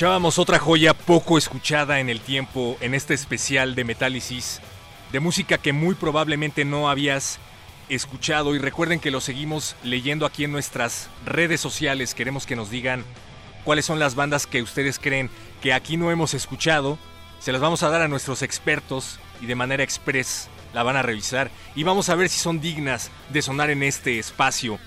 Escuchábamos 0.00 0.38
otra 0.38 0.58
joya 0.58 0.94
poco 0.94 1.36
escuchada 1.36 2.00
en 2.00 2.08
el 2.08 2.20
tiempo 2.20 2.78
en 2.80 2.94
este 2.94 3.12
especial 3.12 3.74
de 3.74 3.84
Metálisis, 3.84 4.62
de 5.12 5.20
música 5.20 5.58
que 5.58 5.74
muy 5.74 5.94
probablemente 5.94 6.64
no 6.64 6.88
habías 6.88 7.38
escuchado 7.90 8.54
y 8.54 8.58
recuerden 8.58 8.98
que 8.98 9.10
lo 9.10 9.20
seguimos 9.20 9.76
leyendo 9.84 10.24
aquí 10.24 10.44
en 10.44 10.52
nuestras 10.52 11.10
redes 11.26 11.60
sociales. 11.60 12.14
Queremos 12.14 12.46
que 12.46 12.56
nos 12.56 12.70
digan 12.70 13.04
cuáles 13.62 13.84
son 13.84 13.98
las 13.98 14.14
bandas 14.14 14.46
que 14.46 14.62
ustedes 14.62 14.98
creen 14.98 15.28
que 15.60 15.74
aquí 15.74 15.98
no 15.98 16.10
hemos 16.10 16.32
escuchado. 16.32 16.98
Se 17.38 17.52
las 17.52 17.60
vamos 17.60 17.82
a 17.82 17.90
dar 17.90 18.00
a 18.00 18.08
nuestros 18.08 18.40
expertos 18.40 19.20
y 19.42 19.44
de 19.44 19.54
manera 19.54 19.82
express 19.82 20.48
la 20.72 20.82
van 20.82 20.96
a 20.96 21.02
revisar 21.02 21.50
y 21.74 21.82
vamos 21.82 22.08
a 22.08 22.14
ver 22.14 22.30
si 22.30 22.38
son 22.38 22.58
dignas 22.62 23.10
de 23.28 23.42
sonar 23.42 23.68
en 23.68 23.82
este 23.82 24.18
espacio. 24.18 24.78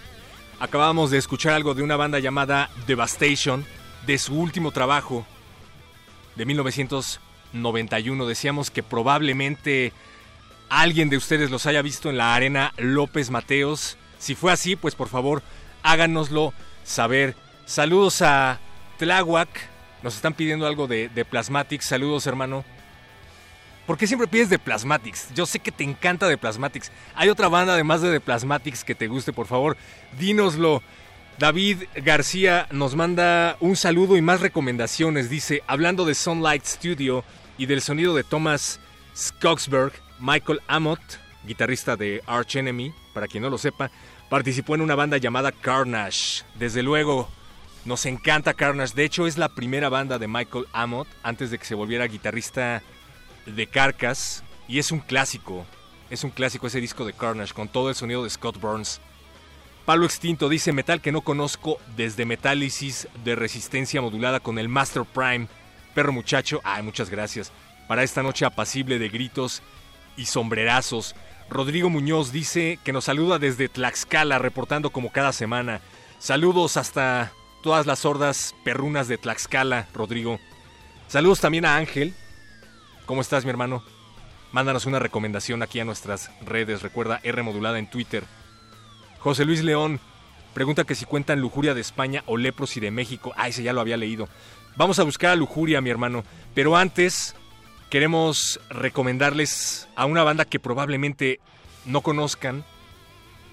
Acabamos 0.60 1.12
de 1.12 1.20
escuchar 1.20 1.54
algo 1.54 1.76
de 1.76 1.84
una 1.84 1.98
banda 1.98 2.18
llamada 2.18 2.72
Devastation, 2.88 3.64
de 4.06 4.18
su 4.18 4.36
último 4.36 4.72
trabajo 4.72 5.26
de 6.36 6.46
1991. 6.46 8.26
Decíamos 8.26 8.72
que 8.72 8.84
probablemente 8.84 9.94
alguien 10.70 11.10
de 11.10 11.18
ustedes 11.18 11.52
los 11.52 11.66
haya 11.66 11.82
visto 11.82 12.10
en 12.10 12.18
la 12.18 12.36
arena 12.36 12.74
López 12.78 13.30
Mateos. 13.30 13.98
Si 14.18 14.36
fue 14.36 14.52
así, 14.52 14.76
pues 14.76 14.96
por 14.96 15.10
favor 15.10 15.44
háganoslo 15.84 16.54
saber. 16.84 17.36
Saludos 17.66 18.22
a 18.22 18.60
Tláhuac. 18.98 19.50
Nos 20.02 20.16
están 20.16 20.34
pidiendo 20.34 20.68
algo 20.68 20.88
de, 20.88 21.10
de 21.10 21.26
Plasmatics. 21.26 21.86
Saludos, 21.86 22.28
hermano. 22.28 22.66
¿Por 23.86 23.98
qué 23.98 24.08
siempre 24.08 24.28
pides 24.28 24.50
de 24.50 24.60
Plasmatics? 24.60 25.34
Yo 25.34 25.46
sé 25.46 25.60
que 25.60 25.72
te 25.72 25.84
encanta 25.84 26.28
de 26.28 26.38
Plasmatics. 26.38 26.92
¿Hay 27.16 27.30
otra 27.30 27.50
banda 27.50 27.74
además 27.74 28.02
de 28.02 28.12
de 28.12 28.22
Plasmatics 28.22 28.84
que 28.84 28.96
te 28.96 29.08
guste? 29.08 29.34
Por 29.34 29.48
favor, 29.48 29.78
dínoslo. 30.18 30.82
David 31.40 31.84
García 31.96 32.68
nos 32.72 32.96
manda 32.96 33.58
un 33.60 33.76
saludo 33.76 34.18
y 34.18 34.22
más 34.22 34.40
recomendaciones. 34.40 35.30
Dice, 35.30 35.64
hablando 35.68 36.06
de 36.06 36.16
Sunlight 36.16 36.64
Studio 36.64 37.24
y 37.58 37.66
del 37.66 37.82
sonido 37.82 38.14
de 38.16 38.24
Thomas 38.24 38.80
Skogsberg, 39.16 39.94
Michael 40.20 40.62
Amott, 40.68 41.02
guitarrista 41.46 41.96
de 41.96 42.22
Arch 42.28 42.56
Enemy, 42.56 42.94
para 43.14 43.28
quien 43.28 43.44
no 43.44 43.50
lo 43.50 43.58
sepa, 43.58 43.90
participó 44.30 44.76
en 44.76 44.82
una 44.82 44.96
banda 44.96 45.18
llamada 45.18 45.52
Carnage. 45.52 46.44
Desde 46.56 46.84
luego, 46.84 47.30
nos 47.84 48.06
encanta 48.06 48.54
Carnage. 48.54 48.96
De 48.96 49.04
hecho, 49.04 49.26
es 49.26 49.38
la 49.38 49.50
primera 49.50 49.90
banda 49.90 50.20
de 50.20 50.28
Michael 50.28 50.68
Amott 50.72 51.08
antes 51.24 51.50
de 51.50 51.58
que 51.58 51.66
se 51.66 51.76
volviera 51.76 52.08
guitarrista 52.08 52.84
de 53.46 53.68
Carcass. 53.68 54.44
Y 54.68 54.80
es 54.80 54.92
un 54.92 55.00
clásico. 55.00 55.66
Es 56.10 56.24
un 56.24 56.30
clásico 56.30 56.68
ese 56.68 56.80
disco 56.80 57.06
de 57.06 57.14
Carnage 57.14 57.54
con 57.54 57.68
todo 57.68 57.90
el 57.90 57.96
sonido 57.96 58.24
de 58.24 58.30
Scott 58.30 58.60
Burns. 58.62 59.02
Palo 59.86 60.06
Extinto 60.06 60.48
dice 60.48 60.72
metal 60.72 61.02
que 61.02 61.12
no 61.12 61.22
conozco 61.22 61.78
desde 61.98 62.26
Metálisis 62.26 63.10
de 63.26 63.36
resistencia 63.36 64.02
modulada 64.02 64.40
con 64.40 64.58
el 64.58 64.70
Master 64.70 65.04
Prime. 65.04 65.48
Perro 65.94 66.14
muchacho, 66.14 66.62
ay, 66.64 66.84
muchas 66.84 67.10
gracias. 67.10 67.52
Para 67.90 68.04
esta 68.04 68.24
noche 68.24 68.46
apacible 68.46 68.98
de 68.98 69.10
gritos 69.10 69.62
y 70.16 70.26
sombrerazos. 70.28 71.16
Rodrigo 71.50 71.90
Muñoz 71.90 72.32
dice 72.32 72.80
que 72.86 72.94
nos 72.94 73.04
saluda 73.04 73.40
desde 73.40 73.68
Tlaxcala, 73.68 74.40
reportando 74.40 74.92
como 74.92 75.12
cada 75.12 75.34
semana. 75.34 75.82
Saludos 76.18 76.78
hasta 76.78 77.34
todas 77.62 77.86
las 77.86 78.06
hordas 78.06 78.56
perrunas 78.64 79.10
de 79.10 79.18
Tlaxcala, 79.18 79.90
Rodrigo. 79.94 80.40
Saludos 81.10 81.42
también 81.42 81.66
a 81.66 81.76
Ángel. 81.76 82.14
¿Cómo 83.06 83.20
estás, 83.20 83.44
mi 83.44 83.50
hermano? 83.50 83.84
Mándanos 84.54 84.86
una 84.86 85.00
recomendación 85.00 85.62
aquí 85.62 85.82
a 85.82 85.86
nuestras 85.86 86.32
redes. 86.46 86.84
Recuerda 86.84 87.20
R 87.22 87.44
modulada 87.44 87.80
en 87.80 87.90
Twitter. 87.90 88.24
José 89.24 89.46
Luis 89.46 89.64
León 89.64 90.02
pregunta 90.54 90.84
que 90.84 90.96
si 90.96 91.06
cuentan 91.06 91.40
Lujuria 91.40 91.74
de 91.74 91.80
España 91.80 92.24
o 92.26 92.36
Lepros 92.36 92.76
y 92.76 92.82
de 92.82 92.92
México. 92.92 93.32
Ah, 93.38 93.48
ese 93.48 93.64
ya 93.64 93.72
lo 93.72 93.80
había 93.80 93.96
leído. 93.96 94.28
Vamos 94.76 95.00
a 95.00 95.04
buscar 95.04 95.32
a 95.32 95.36
Lujuria, 95.38 95.80
mi 95.80 95.90
hermano. 95.90 96.26
Pero 96.54 96.76
antes, 96.76 97.34
queremos 97.90 98.60
recomendarles 98.70 99.88
a 99.96 100.06
una 100.06 100.24
banda 100.24 100.44
que 100.44 100.60
probablemente 100.60 101.40
no 101.86 102.02
conozcan, 102.02 102.66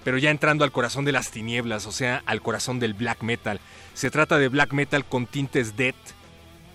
pero 0.03 0.17
ya 0.17 0.29
entrando 0.29 0.65
al 0.65 0.73
corazón 0.73 1.05
de 1.05 1.13
las 1.13 1.31
tinieblas, 1.31 1.85
o 1.85 1.93
sea, 1.93 2.21
al 2.25 2.41
corazón 2.41 2.79
del 2.79 2.93
black 2.93 3.23
metal. 3.23 3.61
Se 3.93 4.11
trata 4.11 4.37
de 4.37 4.49
black 4.49 4.73
metal 4.73 5.05
con 5.05 5.25
tintes 5.25 5.77
dead. 5.77 5.95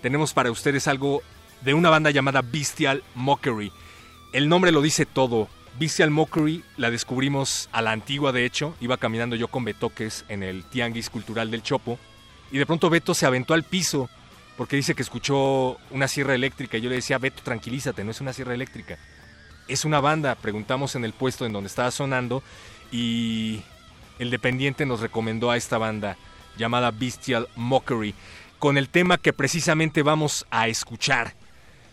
Tenemos 0.01 0.33
para 0.33 0.49
ustedes 0.49 0.87
algo 0.87 1.21
de 1.61 1.75
una 1.75 1.91
banda 1.91 2.09
llamada 2.09 2.41
Bestial 2.41 3.03
Mockery. 3.13 3.71
El 4.33 4.49
nombre 4.49 4.71
lo 4.71 4.81
dice 4.81 5.05
todo. 5.05 5.49
Bestial 5.79 6.09
Mockery 6.09 6.63
la 6.77 6.89
descubrimos 6.89 7.69
a 7.71 7.83
la 7.83 7.91
antigua, 7.91 8.31
de 8.31 8.45
hecho. 8.45 8.75
Iba 8.81 8.97
caminando 8.97 9.35
yo 9.35 9.47
con 9.47 9.63
Betoques 9.63 10.25
en 10.27 10.41
el 10.41 10.63
Tianguis 10.63 11.09
Cultural 11.11 11.51
del 11.51 11.61
Chopo. 11.61 11.99
Y 12.51 12.57
de 12.57 12.65
pronto 12.65 12.89
Beto 12.89 13.13
se 13.13 13.27
aventó 13.27 13.53
al 13.53 13.63
piso 13.63 14.09
porque 14.57 14.75
dice 14.75 14.95
que 14.95 15.03
escuchó 15.03 15.77
una 15.91 16.07
sierra 16.07 16.33
eléctrica. 16.33 16.77
Y 16.77 16.81
yo 16.81 16.89
le 16.89 16.95
decía, 16.95 17.19
Beto, 17.19 17.43
tranquilízate, 17.43 18.03
no 18.03 18.09
es 18.09 18.21
una 18.21 18.33
sierra 18.33 18.55
eléctrica. 18.55 18.97
Es 19.67 19.85
una 19.85 19.99
banda, 19.99 20.33
preguntamos 20.33 20.95
en 20.95 21.05
el 21.05 21.13
puesto 21.13 21.45
en 21.45 21.53
donde 21.53 21.67
estaba 21.67 21.91
sonando 21.91 22.41
y 22.91 23.61
el 24.17 24.31
dependiente 24.31 24.85
nos 24.87 25.01
recomendó 25.01 25.51
a 25.51 25.57
esta 25.57 25.77
banda 25.77 26.17
llamada 26.57 26.89
Bestial 26.89 27.47
Mockery, 27.55 28.15
con 28.57 28.79
el 28.79 28.89
tema 28.89 29.19
que 29.19 29.33
precisamente 29.33 30.01
vamos 30.01 30.47
a 30.49 30.67
escuchar. 30.69 31.35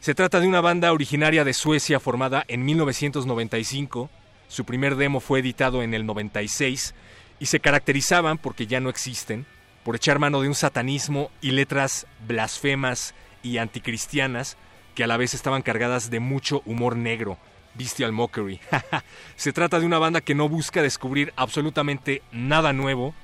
Se 0.04 0.14
trata 0.14 0.38
de 0.38 0.46
una 0.46 0.60
banda 0.60 0.92
originaria 0.92 1.44
de 1.44 1.54
Suecia 1.54 1.98
formada 1.98 2.44
en 2.48 2.62
1995. 2.66 4.10
Su 4.48 4.66
primer 4.66 4.96
demo 4.96 5.18
fue 5.18 5.38
editado 5.38 5.82
en 5.82 5.94
el 5.94 6.04
96 6.04 6.94
y 7.40 7.46
se 7.46 7.58
caracterizaban, 7.58 8.36
porque 8.36 8.66
ya 8.66 8.80
no 8.80 8.90
existen, 8.90 9.46
por 9.82 9.96
echar 9.96 10.18
mano 10.18 10.42
de 10.42 10.48
un 10.48 10.54
satanismo 10.54 11.30
y 11.40 11.52
letras 11.52 12.06
blasfemas 12.28 13.14
y 13.42 13.56
anticristianas 13.56 14.58
que 14.94 15.04
a 15.04 15.06
la 15.06 15.16
vez 15.16 15.32
estaban 15.32 15.62
cargadas 15.62 16.10
de 16.10 16.20
mucho 16.20 16.60
humor 16.66 16.96
negro. 16.96 17.38
Bestial 17.72 18.12
Mockery. 18.12 18.60
Se 19.36 19.54
trata 19.54 19.80
de 19.80 19.86
una 19.86 19.98
banda 19.98 20.20
que 20.20 20.34
no 20.34 20.50
busca 20.50 20.82
descubrir 20.82 21.32
absolutamente 21.34 22.20
nada 22.30 22.74
nuevo, 22.74 23.14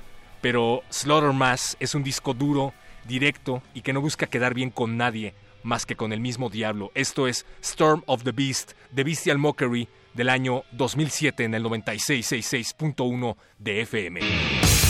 pero 0.41 0.83
Slaughter 0.89 1.35
Mass 1.35 1.76
es 1.78 1.95
un 1.95 2.05
disco 2.05 2.33
duro, 2.33 2.72
directo 3.05 3.62
y 3.74 3.83
que 3.83 3.93
no 3.93 4.01
busca 4.01 4.26
quedar 4.28 4.55
bien 4.55 4.70
con 4.70 4.97
nadie 4.97 5.35
más 5.62 5.86
que 5.86 5.96
con 5.96 6.12
el 6.12 6.20
mismo 6.20 6.50
diablo. 6.50 6.90
Esto 6.94 7.26
es 7.26 7.46
Storm 7.62 8.02
of 8.06 8.24
the 8.24 8.32
Beast 8.32 8.72
de 8.90 9.04
Bestial 9.04 9.38
Mockery 9.38 9.88
del 10.14 10.28
año 10.28 10.64
2007 10.72 11.44
en 11.44 11.54
el 11.54 11.64
9666.1 11.64 13.36
de 13.58 13.80
FM. 13.82 14.89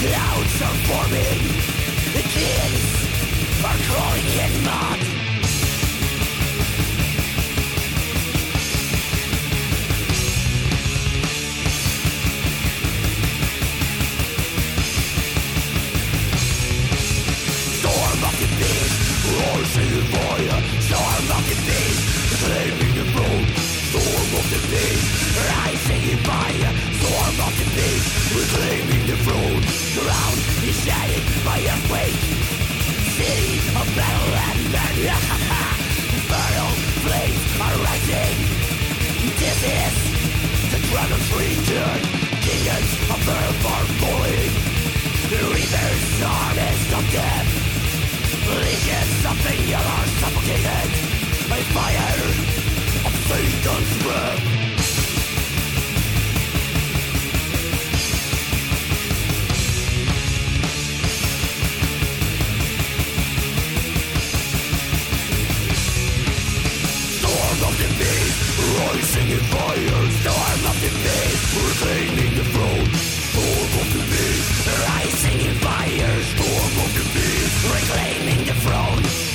Clouds 0.00 0.62
are 0.62 0.78
forming. 0.88 1.44
The 2.16 2.22
kids 2.22 2.84
are 3.62 3.78
crawling 3.84 4.28
in 4.44 4.52
mud. 4.64 5.00
Storm 17.76 18.20
of 18.24 18.34
the 18.40 18.48
beast 18.56 18.98
roars 19.28 19.72
in 19.76 19.88
the 19.96 20.02
void. 20.08 20.50
Storm 20.80 21.26
of 21.36 21.44
the 21.50 21.56
beast 21.66 22.02
flaming 22.40 22.94
the 22.96 23.04
throne. 23.12 23.46
Storm 23.90 24.30
of 24.40 24.46
the 24.48 24.60
beast. 24.70 25.19
Rising 25.48 26.20
by 26.28 26.52
storm 27.00 27.36
of 27.46 27.52
the 27.56 27.68
beast 27.72 28.08
Reclaiming 28.36 29.04
the 29.08 29.16
throne 29.24 29.62
Ground 29.96 30.38
is 30.68 30.76
shaded 30.84 31.24
by 31.44 31.58
a 31.64 31.76
weight 31.88 32.20
City 33.16 33.56
of 33.72 33.86
battle 33.96 34.34
and 34.36 34.60
men 34.68 34.96
Burrow 36.28 36.70
flames 37.04 37.50
are 37.64 37.76
rising 37.88 38.36
This 39.40 39.60
is 39.64 39.96
the 40.72 40.80
dragon's 40.92 41.28
return 41.32 42.00
Kingdoms 42.44 42.92
of 43.08 43.20
earth 43.24 43.64
are 43.72 43.86
falling 44.00 44.52
Rivers 45.30 46.04
harnessed 46.20 46.92
of 46.92 47.04
death 47.12 47.48
Legions 48.50 49.20
of 49.30 49.36
the 49.46 49.56
yellow 49.70 50.02
suffocated 50.20 50.90
By 51.48 51.60
fire 51.72 52.50
of 53.06 53.12
Satan's 53.28 54.02
breath 54.02 54.49
Rising 68.60 69.28
in 69.30 69.42
fire, 69.54 70.02
storm 70.20 70.60
of 70.70 70.76
the 70.82 70.90
faith, 71.04 71.42
reclaiming 71.66 72.32
the 72.36 72.44
throne. 72.52 72.92
Storm 73.30 73.72
of 73.82 73.88
the 73.94 74.02
faith, 74.12 74.48
rising 74.88 75.40
in 75.48 75.54
fire, 75.66 76.22
storm 76.32 76.74
of 76.84 76.90
the 76.96 77.04
beast, 77.14 77.58
reclaiming 77.74 78.44
the 78.44 78.54
throne. 78.64 79.29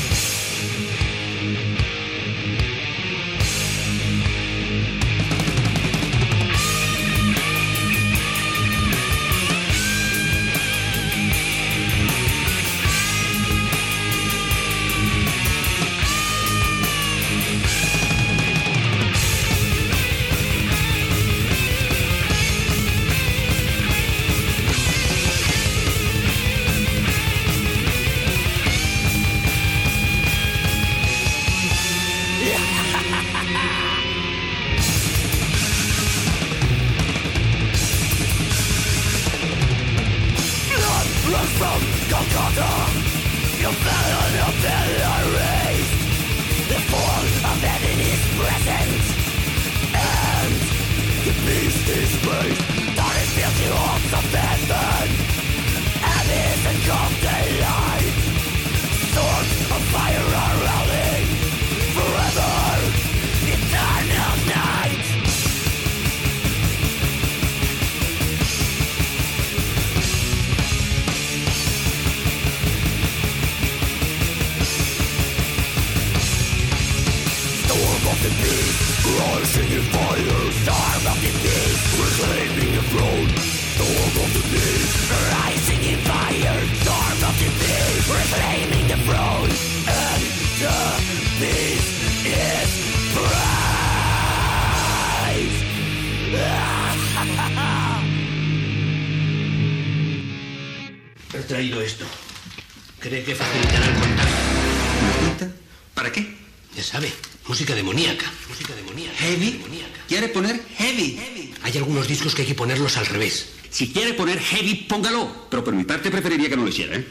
al 112.97 113.05
revés. 113.07 113.49
Si 113.69 113.91
quiere 113.91 114.13
poner 114.13 114.39
heavy, 114.39 114.85
póngalo. 114.87 115.47
Pero 115.49 115.63
por 115.63 115.73
mi 115.73 115.83
parte 115.83 116.11
preferiría 116.11 116.49
que 116.49 116.55
no 116.55 116.63
lo 116.63 116.69
hiciera, 116.69 116.95
¿eh? 116.95 117.05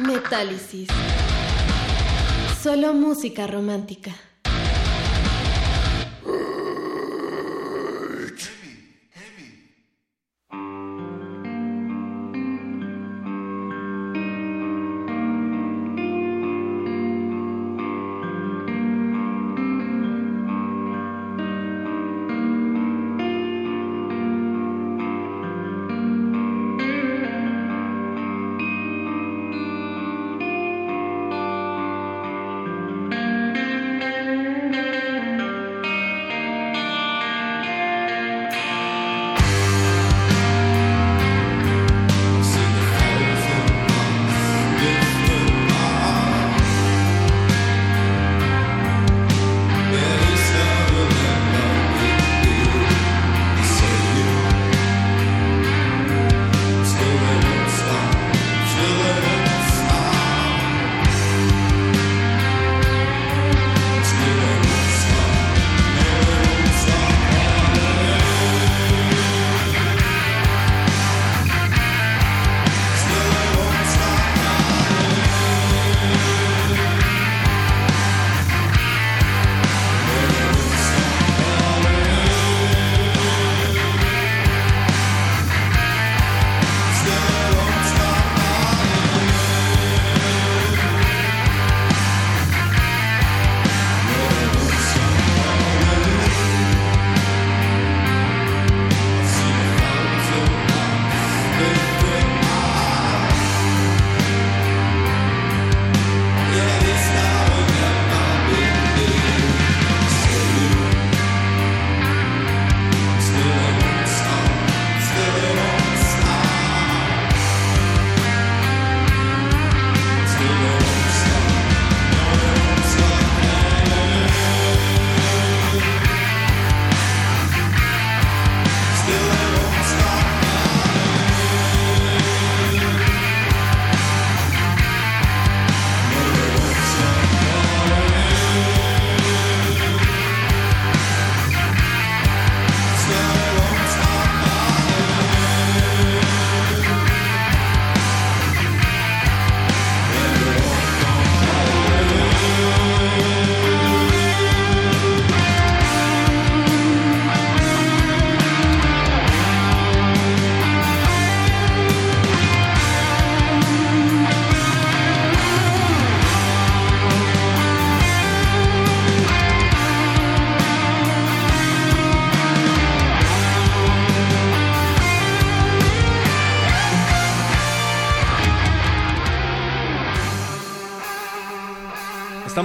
Metálisis. 0.00 0.88
Solo 2.62 2.92
música 2.92 3.46
romántica. 3.46 4.14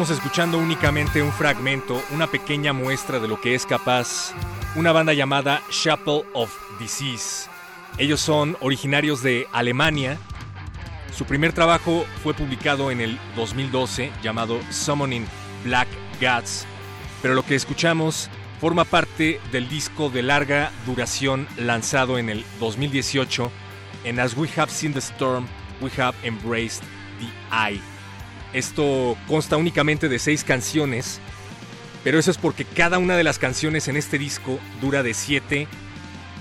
Estamos 0.03 0.21
escuchando 0.21 0.57
únicamente 0.57 1.23
un 1.23 1.31
fragmento, 1.31 2.03
una 2.11 2.27
pequeña 2.27 2.73
muestra 2.73 3.21
de 3.21 3.29
lo 3.29 3.39
que 3.39 3.55
es 3.55 3.65
capaz 3.65 4.33
una 4.75 4.91
banda 4.91 5.13
llamada 5.13 5.61
Chapel 5.69 6.23
of 6.33 6.53
Disease. 6.77 7.49
Ellos 7.97 8.19
son 8.19 8.57
originarios 8.59 9.23
de 9.23 9.47
Alemania. 9.53 10.17
Su 11.15 11.23
primer 11.23 11.53
trabajo 11.53 12.05
fue 12.21 12.33
publicado 12.33 12.91
en 12.91 12.99
el 12.99 13.17
2012 13.37 14.11
llamado 14.21 14.59
Summoning 14.71 15.25
Black 15.63 15.87
Gods, 16.19 16.65
pero 17.21 17.33
lo 17.33 17.45
que 17.45 17.55
escuchamos 17.55 18.29
forma 18.59 18.83
parte 18.83 19.39
del 19.53 19.69
disco 19.69 20.09
de 20.09 20.21
larga 20.21 20.73
duración 20.85 21.47
lanzado 21.55 22.17
en 22.17 22.29
el 22.29 22.43
2018 22.59 23.49
en 24.03 24.19
As 24.19 24.35
We 24.35 24.49
Have 24.57 24.69
Seen 24.69 24.91
the 24.91 24.99
Storm, 24.99 25.47
We 25.79 25.89
Have 25.97 26.17
Embraced 26.23 26.83
the 27.21 27.55
Eye. 27.55 27.92
Esto 28.53 29.17
consta 29.27 29.57
únicamente 29.57 30.09
de 30.09 30.19
seis 30.19 30.43
canciones, 30.43 31.19
pero 32.03 32.19
eso 32.19 32.31
es 32.31 32.37
porque 32.37 32.65
cada 32.65 32.99
una 32.99 33.17
de 33.17 33.23
las 33.23 33.39
canciones 33.39 33.87
en 33.87 33.97
este 33.97 34.17
disco 34.17 34.59
dura 34.79 35.03
de 35.03 35.13
7 35.13 35.67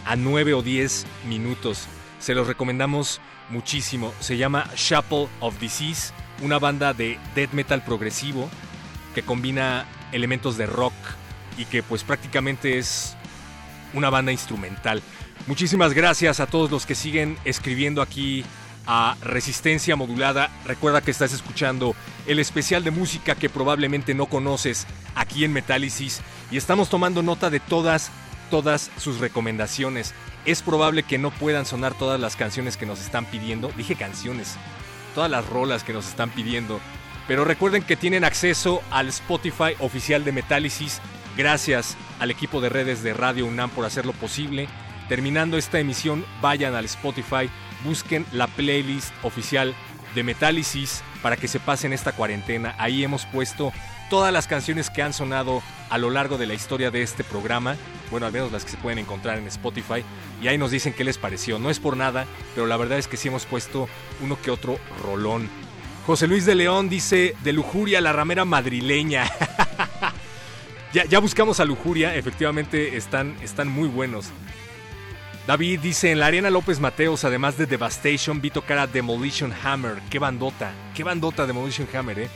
a 0.05 0.17
9 0.17 0.55
o 0.55 0.63
10 0.63 1.07
minutos. 1.29 1.87
Se 2.19 2.35
los 2.35 2.47
recomendamos 2.47 3.21
muchísimo. 3.49 4.13
Se 4.21 4.37
llama 4.37 4.69
Chapel 4.75 5.29
of 5.41 5.59
Disease, 5.59 6.13
una 6.43 6.59
banda 6.59 6.93
de 6.93 7.19
death 7.35 7.53
metal 7.53 7.85
progresivo 7.85 8.51
que 9.15 9.23
combina 9.23 9.87
elementos 10.13 10.57
de 10.57 10.67
rock 10.67 10.95
y 11.57 11.65
que 11.67 11.83
pues 11.83 12.03
prácticamente 12.03 12.79
es 12.79 13.17
una 13.95 14.11
banda 14.11 14.33
instrumental. 14.33 15.03
Muchísimas 15.47 15.93
gracias 15.93 16.41
a 16.41 16.47
todos 16.47 16.71
los 16.71 16.87
que 16.87 16.95
siguen 16.95 17.37
escribiendo 17.45 18.03
aquí 18.03 18.45
a 18.87 19.17
Resistencia 19.23 19.97
Modulada. 19.97 20.51
Recuerda 20.65 21.01
que 21.01 21.11
estás 21.11 21.33
escuchando 21.33 21.95
el 22.27 22.39
especial 22.39 22.85
de 22.85 22.91
música 22.91 23.35
que 23.35 23.49
probablemente 23.49 24.15
no 24.15 24.27
conoces 24.27 24.87
aquí 25.15 25.45
en 25.45 25.53
Metálisis 25.53 26.21
y 26.51 26.57
estamos 26.57 26.89
tomando 26.89 27.23
nota 27.23 27.51
de 27.51 27.61
todas, 27.61 28.11
todas 28.51 28.91
sus 28.99 29.19
recomendaciones. 29.19 30.15
Es 30.45 30.63
probable 30.63 31.03
que 31.03 31.19
no 31.19 31.31
puedan 31.31 31.67
sonar 31.67 31.95
todas 31.95 32.21
las 32.21 32.37
canciones 32.37 32.77
que 32.77 32.87
nos 32.87 33.01
están 33.01 33.27
pidiendo. 33.27 33.71
Dije 33.77 33.95
canciones, 33.95 34.57
todas 35.15 35.31
las 35.31 35.47
rolas 35.47 35.85
que 35.85 35.93
nos 35.93 36.09
están 36.09 36.31
pidiendo. 36.31 36.81
Pero 37.29 37.45
recuerden 37.45 37.83
que 37.83 37.97
tienen 37.97 38.25
acceso 38.25 38.83
al 38.91 39.09
Spotify 39.09 39.75
oficial 39.79 40.25
de 40.25 40.33
Metálisis. 40.33 41.01
Gracias 41.37 41.97
al 42.19 42.31
equipo 42.31 42.61
de 42.61 42.69
redes 42.69 43.03
de 43.03 43.15
Radio 43.15 43.47
UNAM 43.47 43.71
por 43.71 43.87
hacerlo 43.87 44.13
posible. 44.13 44.69
Terminando 45.13 45.59
esta 45.59 45.79
emisión, 45.79 46.25
vayan 46.41 46.75
al 46.75 46.87
Spotify, 46.87 47.51
busquen 47.85 48.25
la 48.33 48.47
playlist 48.47 49.13
oficial 49.23 49.75
de 50.15 50.23
Metálisis 50.23 51.03
para 51.21 51.37
que 51.37 51.49
se 51.49 51.61
pasen 51.61 51.93
esta 51.93 52.13
cuarentena. 52.13 52.75
Ahí 52.79 53.05
hemos 53.05 53.27
puesto 53.27 53.75
todas 54.09 54.33
las 54.33 54.47
canciones 54.47 54.89
que 54.89 55.03
han 55.03 55.13
sonado 55.13 55.63
a 55.91 55.99
lo 55.99 56.09
largo 56.09 56.39
de 56.39 56.47
la 56.47 56.55
historia 56.55 56.91
de 56.91 57.03
este 57.03 57.25
programa. 57.25 57.77
Bueno, 58.11 58.25
al 58.25 58.33
menos 58.33 58.53
las 58.53 58.65
que 58.65 58.71
se 58.71 58.79
pueden 58.79 58.99
encontrar 58.99 59.37
en 59.37 59.47
Spotify. 59.49 60.03
Y 60.41 60.49
ahí 60.49 60.57
nos 60.57 60.71
dicen 60.71 60.95
qué 60.95 61.05
les 61.05 61.19
pareció. 61.19 61.59
No 61.59 61.69
es 61.69 61.79
por 61.79 61.95
nada, 61.95 62.25
pero 62.55 62.67
la 62.67 62.79
verdad 62.79 62.97
es 62.97 63.07
que 63.07 63.19
sí 63.19 63.29
hemos 63.29 63.45
puesto 63.45 63.91
uno 64.23 64.41
que 64.41 64.51
otro 64.51 64.79
rolón. 65.05 65.51
José 66.07 66.27
Luis 66.27 66.47
de 66.47 66.55
León 66.55 66.89
dice, 66.89 67.37
de 67.45 67.53
lujuria 67.53 68.01
la 68.01 68.15
ramera 68.15 68.47
madrileña. 68.47 69.31
ya, 70.95 71.05
ya, 71.05 71.19
buscamos 71.19 71.61
a 71.61 71.67
lujuria, 71.67 72.15
efectivamente 72.15 72.97
están, 72.97 73.37
están 73.43 73.69
muy 73.69 73.89
buenos. 73.89 74.33
David 75.47 75.81
dice, 75.81 76.13
en 76.13 76.21
la 76.21 76.27
Arena 76.27 76.51
López 76.51 76.79
Mateos, 76.79 77.25
además 77.25 77.59
de 77.59 77.67
Devastation, 77.67 78.41
vi 78.41 78.51
tocar 78.51 78.79
a 78.79 78.87
Demolition 78.87 79.53
Hammer. 79.65 79.97
Qué 80.09 80.21
bandota, 80.21 80.73
qué 80.95 81.03
bandota 81.03 81.49
Demolition 81.49 81.89
Hammer, 81.93 82.21
¿eh? 82.21 82.29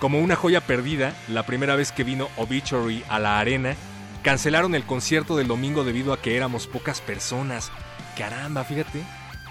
Como 0.00 0.18
una 0.18 0.34
joya 0.34 0.60
perdida, 0.60 1.14
la 1.28 1.46
primera 1.46 1.76
vez 1.76 1.92
que 1.92 2.02
vino 2.02 2.28
Obituary 2.36 3.04
a 3.08 3.20
la 3.20 3.38
arena, 3.38 3.76
cancelaron 4.24 4.74
el 4.74 4.84
concierto 4.84 5.36
del 5.36 5.46
domingo 5.46 5.84
debido 5.84 6.12
a 6.12 6.20
que 6.20 6.36
éramos 6.36 6.66
pocas 6.66 7.00
personas. 7.00 7.70
Caramba, 8.16 8.64
fíjate, 8.64 9.02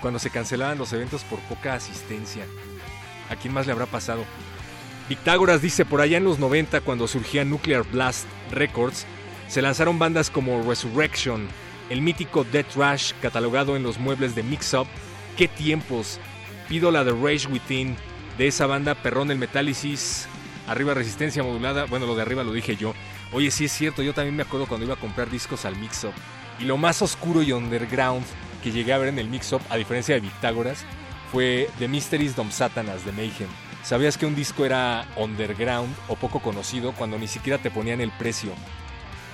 cuando 0.01 0.19
se 0.19 0.29
cancelaban 0.29 0.77
los 0.77 0.91
eventos 0.91 1.23
por 1.23 1.39
poca 1.39 1.75
asistencia. 1.75 2.45
¿A 3.29 3.37
quién 3.37 3.53
más 3.53 3.65
le 3.67 3.71
habrá 3.71 3.85
pasado? 3.85 4.25
Victágoras 5.07 5.61
dice, 5.61 5.85
por 5.85 6.01
allá 6.01 6.17
en 6.17 6.25
los 6.25 6.39
90, 6.39 6.81
cuando 6.81 7.07
surgía 7.07 7.45
Nuclear 7.45 7.83
Blast 7.83 8.27
Records, 8.51 9.05
se 9.47 9.61
lanzaron 9.61 9.97
bandas 9.97 10.29
como 10.29 10.61
Resurrection, 10.63 11.47
el 11.89 12.01
mítico 12.01 12.43
Death 12.43 12.75
Rush 12.75 13.13
catalogado 13.21 13.75
en 13.75 13.83
los 13.83 13.99
muebles 13.99 14.35
de 14.35 14.43
Mix 14.43 14.73
Up. 14.73 14.87
¡Qué 15.37 15.47
tiempos! 15.47 16.19
Pido 16.67 16.91
la 16.91 17.03
de 17.03 17.11
Rage 17.11 17.47
Within, 17.47 17.95
de 18.37 18.47
esa 18.47 18.67
banda 18.67 18.95
Perrón 18.95 19.29
del 19.29 19.37
Metálisis, 19.37 20.27
arriba 20.67 20.93
Resistencia 20.93 21.43
Modulada, 21.43 21.85
bueno, 21.85 22.05
lo 22.05 22.15
de 22.15 22.21
arriba 22.21 22.43
lo 22.43 22.51
dije 22.51 22.75
yo. 22.75 22.93
Oye, 23.31 23.51
sí 23.51 23.65
es 23.65 23.71
cierto, 23.71 24.01
yo 24.01 24.13
también 24.13 24.35
me 24.35 24.43
acuerdo 24.43 24.67
cuando 24.67 24.85
iba 24.85 24.95
a 24.95 24.99
comprar 24.99 25.29
discos 25.29 25.65
al 25.65 25.75
Mix 25.77 26.03
Up. 26.03 26.13
Y 26.59 26.65
lo 26.65 26.77
más 26.77 27.01
oscuro 27.01 27.41
y 27.41 27.51
underground 27.51 28.25
que 28.63 28.71
llegué 28.71 28.93
a 28.93 28.97
ver 28.97 29.09
en 29.09 29.19
el 29.19 29.27
Mix 29.27 29.53
Up, 29.53 29.61
a 29.69 29.77
diferencia 29.77 30.15
de 30.15 30.21
Victágoras, 30.21 30.85
fue 31.31 31.69
The 31.79 31.87
Mysteries 31.87 32.35
Dom 32.35 32.51
Satanas 32.51 33.05
de 33.05 33.11
Mayhem. 33.11 33.49
¿Sabías 33.83 34.17
que 34.17 34.25
un 34.25 34.35
disco 34.35 34.65
era 34.65 35.07
underground 35.15 35.93
o 36.09 36.15
poco 36.15 36.41
conocido 36.41 36.91
cuando 36.91 37.17
ni 37.17 37.27
siquiera 37.27 37.57
te 37.57 37.71
ponían 37.71 38.01
el 38.01 38.11
precio? 38.11 38.51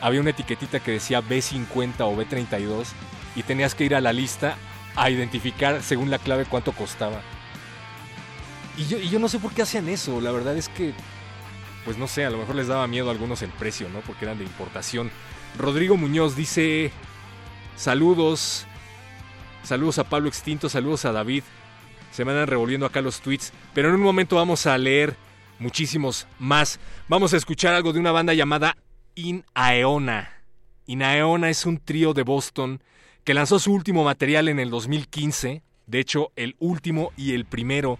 Había 0.03 0.21
una 0.21 0.29
etiquetita 0.29 0.79
que 0.79 0.91
decía 0.91 1.21
B50 1.21 2.01
o 2.01 2.15
B32 2.15 2.87
y 3.35 3.43
tenías 3.43 3.73
que 3.73 3.85
ir 3.85 3.95
a 3.95 4.01
la 4.01 4.13
lista 4.13 4.55
a 4.95 5.09
identificar 5.09 5.81
según 5.81 6.11
la 6.11 6.19
clave 6.19 6.45
cuánto 6.45 6.73
costaba. 6.73 7.21
Y 8.77 8.85
yo, 8.85 9.19
no 9.19 9.29
sé 9.29 9.39
por 9.39 9.53
qué 9.53 9.63
hacían 9.63 9.89
eso, 9.89 10.21
la 10.21 10.31
verdad 10.31 10.57
es 10.57 10.69
que, 10.69 10.93
pues 11.85 11.97
no 11.97 12.07
sé, 12.07 12.25
a 12.25 12.29
lo 12.29 12.37
mejor 12.37 12.55
les 12.55 12.67
daba 12.67 12.85
miedo 12.87 13.07
a 13.07 13.11
algunos 13.11 13.41
el 13.41 13.51
precio, 13.51 13.87
¿no? 13.89 14.01
Porque 14.01 14.25
eran 14.25 14.37
de 14.37 14.43
importación. 14.43 15.09
Rodrigo 15.57 15.95
Muñoz 15.97 16.35
dice, 16.35 16.91
saludos, 17.75 18.65
saludos 19.63 19.99
a 19.99 20.03
Pablo 20.03 20.27
Extinto, 20.27 20.69
saludos 20.69 21.05
a 21.05 21.11
David 21.11 21.43
se 22.13 22.23
me 22.25 22.31
andan 22.31 22.47
revolviendo 22.47 22.85
acá 22.85 23.01
los 23.01 23.21
tweets, 23.21 23.51
pero 23.73 23.89
en 23.89 23.95
un 23.95 24.01
momento 24.01 24.35
vamos 24.35 24.67
a 24.67 24.77
leer 24.77 25.15
muchísimos 25.57 26.27
más. 26.37 26.79
Vamos 27.07 27.33
a 27.33 27.37
escuchar 27.37 27.73
algo 27.73 27.91
de 27.91 27.99
una 27.99 28.11
banda 28.11 28.35
llamada 28.35 28.77
Inaeona. 29.15 30.41
Inaeona 30.85 31.49
es 31.49 31.65
un 31.65 31.77
trío 31.77 32.13
de 32.13 32.23
Boston 32.23 32.81
que 33.23 33.33
lanzó 33.33 33.59
su 33.59 33.71
último 33.71 34.03
material 34.03 34.49
en 34.49 34.59
el 34.59 34.69
2015, 34.69 35.61
de 35.87 35.99
hecho 35.99 36.31
el 36.35 36.55
último 36.59 37.11
y 37.15 37.33
el 37.33 37.45
primero. 37.45 37.99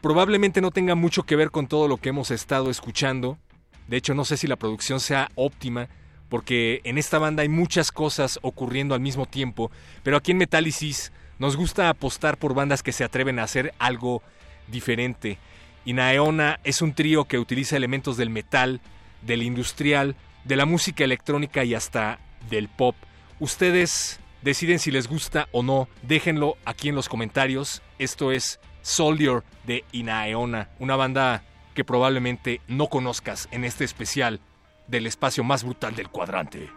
Probablemente 0.00 0.60
no 0.60 0.70
tenga 0.70 0.94
mucho 0.94 1.24
que 1.24 1.36
ver 1.36 1.50
con 1.50 1.66
todo 1.66 1.88
lo 1.88 1.98
que 1.98 2.08
hemos 2.08 2.30
estado 2.30 2.70
escuchando. 2.70 3.38
De 3.86 3.96
hecho 3.96 4.14
no 4.14 4.24
sé 4.24 4.36
si 4.36 4.46
la 4.46 4.56
producción 4.56 4.98
sea 4.98 5.30
óptima, 5.34 5.88
porque 6.28 6.80
en 6.84 6.98
esta 6.98 7.18
banda 7.18 7.42
hay 7.42 7.48
muchas 7.48 7.92
cosas 7.92 8.38
ocurriendo 8.42 8.94
al 8.94 9.00
mismo 9.00 9.26
tiempo, 9.26 9.70
pero 10.02 10.16
aquí 10.16 10.32
en 10.32 10.38
Metálisis 10.38 11.12
nos 11.38 11.56
gusta 11.56 11.88
apostar 11.88 12.38
por 12.38 12.54
bandas 12.54 12.82
que 12.82 12.92
se 12.92 13.04
atreven 13.04 13.38
a 13.38 13.44
hacer 13.44 13.74
algo 13.78 14.22
diferente. 14.68 15.38
Inaeona 15.84 16.58
es 16.64 16.82
un 16.82 16.94
trío 16.94 17.26
que 17.26 17.38
utiliza 17.38 17.76
elementos 17.76 18.16
del 18.16 18.30
metal, 18.30 18.80
del 19.22 19.42
industrial, 19.42 20.16
de 20.46 20.56
la 20.56 20.64
música 20.64 21.04
electrónica 21.04 21.64
y 21.64 21.74
hasta 21.74 22.18
del 22.48 22.68
pop. 22.68 22.94
Ustedes 23.40 24.20
deciden 24.42 24.78
si 24.78 24.90
les 24.90 25.08
gusta 25.08 25.48
o 25.52 25.62
no, 25.62 25.88
déjenlo 26.02 26.56
aquí 26.64 26.88
en 26.88 26.94
los 26.94 27.08
comentarios. 27.08 27.82
Esto 27.98 28.30
es 28.30 28.60
Soldier 28.82 29.42
de 29.64 29.84
Inaeona, 29.92 30.70
una 30.78 30.96
banda 30.96 31.42
que 31.74 31.84
probablemente 31.84 32.60
no 32.68 32.88
conozcas 32.88 33.48
en 33.50 33.64
este 33.64 33.84
especial 33.84 34.40
del 34.86 35.06
espacio 35.06 35.42
más 35.42 35.64
brutal 35.64 35.94
del 35.96 36.08
cuadrante. 36.08 36.70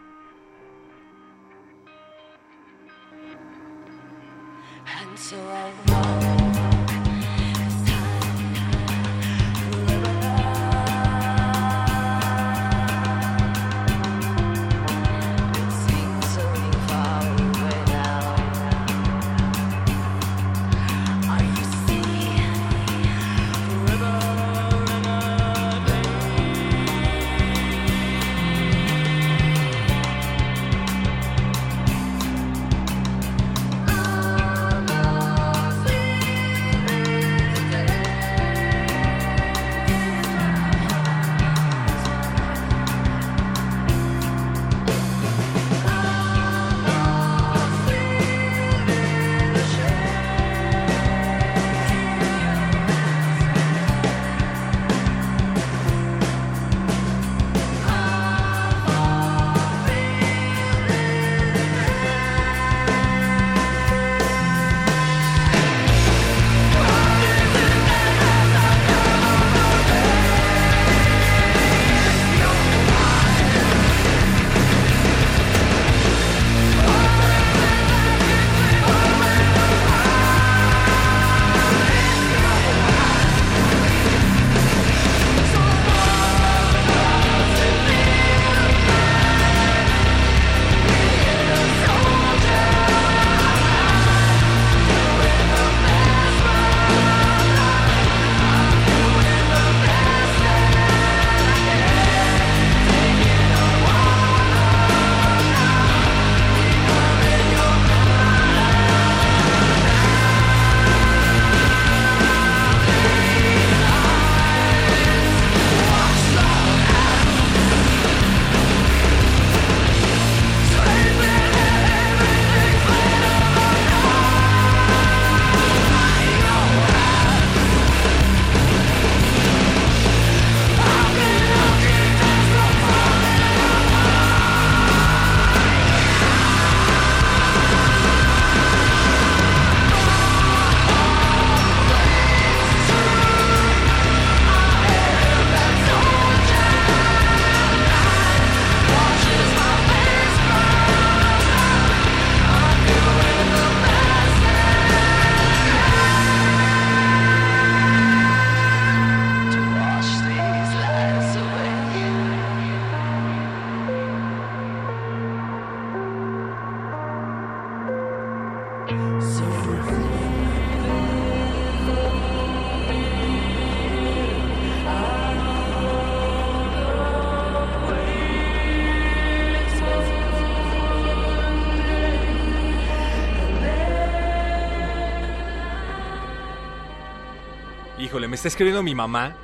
Está 188.39 188.47
escribiendo 188.47 188.81
mi 188.83 188.95
mamá 188.95 189.35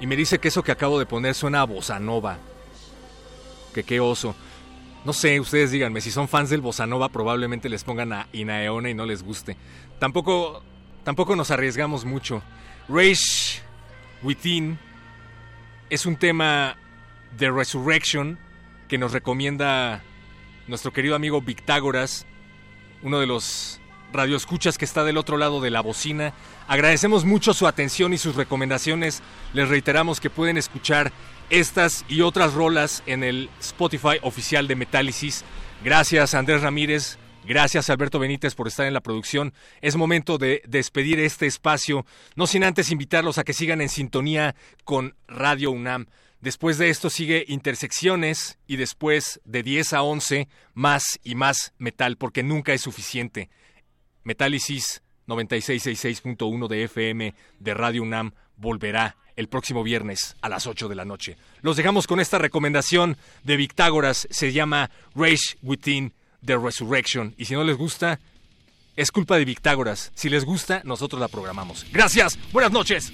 y 0.00 0.06
me 0.08 0.16
dice 0.16 0.40
que 0.40 0.48
eso 0.48 0.64
que 0.64 0.72
acabo 0.72 0.98
de 0.98 1.06
poner 1.06 1.32
suena 1.36 1.60
a 1.60 1.64
bossa 1.64 2.00
nova. 2.00 2.38
Que 3.72 3.84
qué 3.84 4.00
oso. 4.00 4.34
No 5.04 5.12
sé, 5.12 5.38
ustedes 5.38 5.70
díganme, 5.70 6.00
si 6.00 6.10
son 6.10 6.26
fans 6.26 6.50
del 6.50 6.60
bossa 6.60 6.84
nova 6.84 7.08
probablemente 7.08 7.68
les 7.68 7.84
pongan 7.84 8.12
a 8.12 8.26
Inaeona 8.32 8.90
y 8.90 8.94
no 8.94 9.06
les 9.06 9.22
guste. 9.22 9.56
Tampoco, 10.00 10.60
tampoco 11.04 11.36
nos 11.36 11.52
arriesgamos 11.52 12.04
mucho. 12.04 12.42
Rage 12.88 13.62
Within 14.24 14.76
es 15.88 16.04
un 16.04 16.16
tema 16.16 16.76
de 17.38 17.48
Resurrection 17.48 18.40
que 18.88 18.98
nos 18.98 19.12
recomienda 19.12 20.02
nuestro 20.66 20.92
querido 20.92 21.14
amigo 21.14 21.40
Victágoras, 21.42 22.26
uno 23.02 23.20
de 23.20 23.28
los 23.28 23.80
radioescuchas 24.12 24.78
que 24.78 24.84
está 24.84 25.04
del 25.04 25.16
otro 25.16 25.36
lado 25.36 25.60
de 25.60 25.70
la 25.70 25.80
bocina. 25.80 26.34
Agradecemos 26.72 27.26
mucho 27.26 27.52
su 27.52 27.66
atención 27.66 28.14
y 28.14 28.18
sus 28.18 28.34
recomendaciones. 28.34 29.22
Les 29.52 29.68
reiteramos 29.68 30.20
que 30.20 30.30
pueden 30.30 30.56
escuchar 30.56 31.12
estas 31.50 32.02
y 32.08 32.22
otras 32.22 32.54
rolas 32.54 33.02
en 33.04 33.22
el 33.22 33.50
Spotify 33.60 34.16
oficial 34.22 34.66
de 34.66 34.74
Metálisis. 34.74 35.44
Gracias 35.84 36.32
Andrés 36.32 36.62
Ramírez, 36.62 37.18
gracias 37.44 37.90
Alberto 37.90 38.18
Benítez 38.18 38.54
por 38.54 38.68
estar 38.68 38.86
en 38.86 38.94
la 38.94 39.02
producción. 39.02 39.52
Es 39.82 39.96
momento 39.96 40.38
de 40.38 40.62
despedir 40.66 41.20
este 41.20 41.46
espacio, 41.46 42.06
no 42.36 42.46
sin 42.46 42.64
antes 42.64 42.90
invitarlos 42.90 43.36
a 43.36 43.44
que 43.44 43.52
sigan 43.52 43.82
en 43.82 43.90
sintonía 43.90 44.54
con 44.84 45.14
Radio 45.28 45.72
UNAM. 45.72 46.06
Después 46.40 46.78
de 46.78 46.88
esto 46.88 47.10
sigue 47.10 47.44
Intersecciones 47.48 48.56
y 48.66 48.76
después 48.76 49.42
de 49.44 49.62
10 49.62 49.92
a 49.92 50.02
11 50.04 50.48
más 50.72 51.20
y 51.22 51.34
más 51.34 51.74
metal 51.76 52.16
porque 52.16 52.42
nunca 52.42 52.72
es 52.72 52.80
suficiente. 52.80 53.50
Metálisis 54.24 55.02
9666.1 55.26 56.68
de 56.68 56.84
FM 56.84 57.34
de 57.58 57.74
Radio 57.74 58.02
UNAM 58.02 58.32
volverá 58.56 59.16
el 59.36 59.48
próximo 59.48 59.82
viernes 59.82 60.36
a 60.40 60.48
las 60.48 60.66
8 60.66 60.88
de 60.88 60.94
la 60.94 61.04
noche. 61.04 61.36
Los 61.62 61.76
dejamos 61.76 62.06
con 62.06 62.20
esta 62.20 62.38
recomendación 62.38 63.16
de 63.44 63.56
Victágoras, 63.56 64.28
se 64.30 64.52
llama 64.52 64.90
Rage 65.14 65.56
Within 65.62 66.12
the 66.44 66.56
Resurrection. 66.56 67.34
Y 67.38 67.46
si 67.46 67.54
no 67.54 67.64
les 67.64 67.76
gusta, 67.76 68.20
es 68.96 69.10
culpa 69.10 69.36
de 69.38 69.44
Victágoras. 69.44 70.12
Si 70.14 70.28
les 70.28 70.44
gusta, 70.44 70.82
nosotros 70.84 71.20
la 71.20 71.28
programamos. 71.28 71.86
Gracias, 71.92 72.38
buenas 72.52 72.72
noches. 72.72 73.12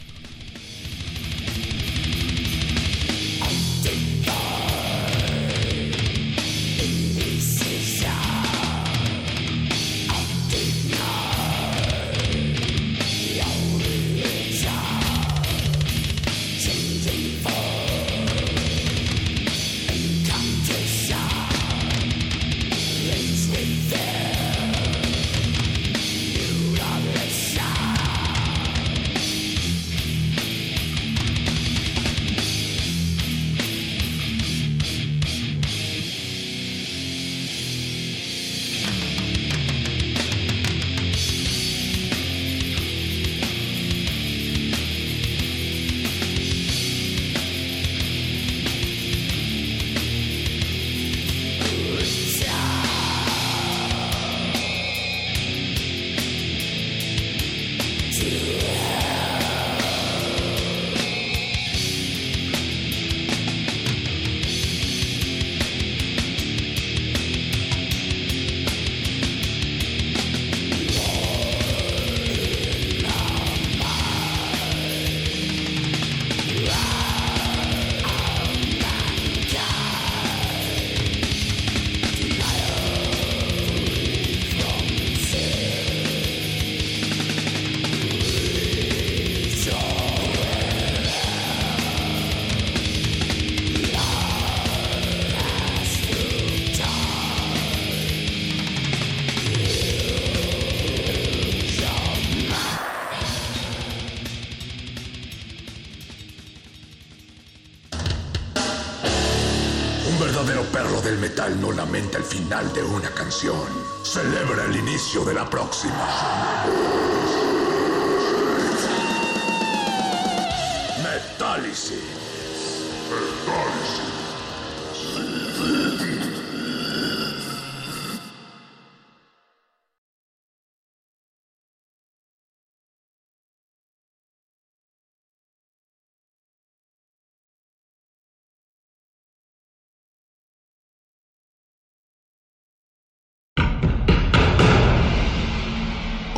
De 115.09 115.33
la 115.33 115.49
próxima. 115.49 115.98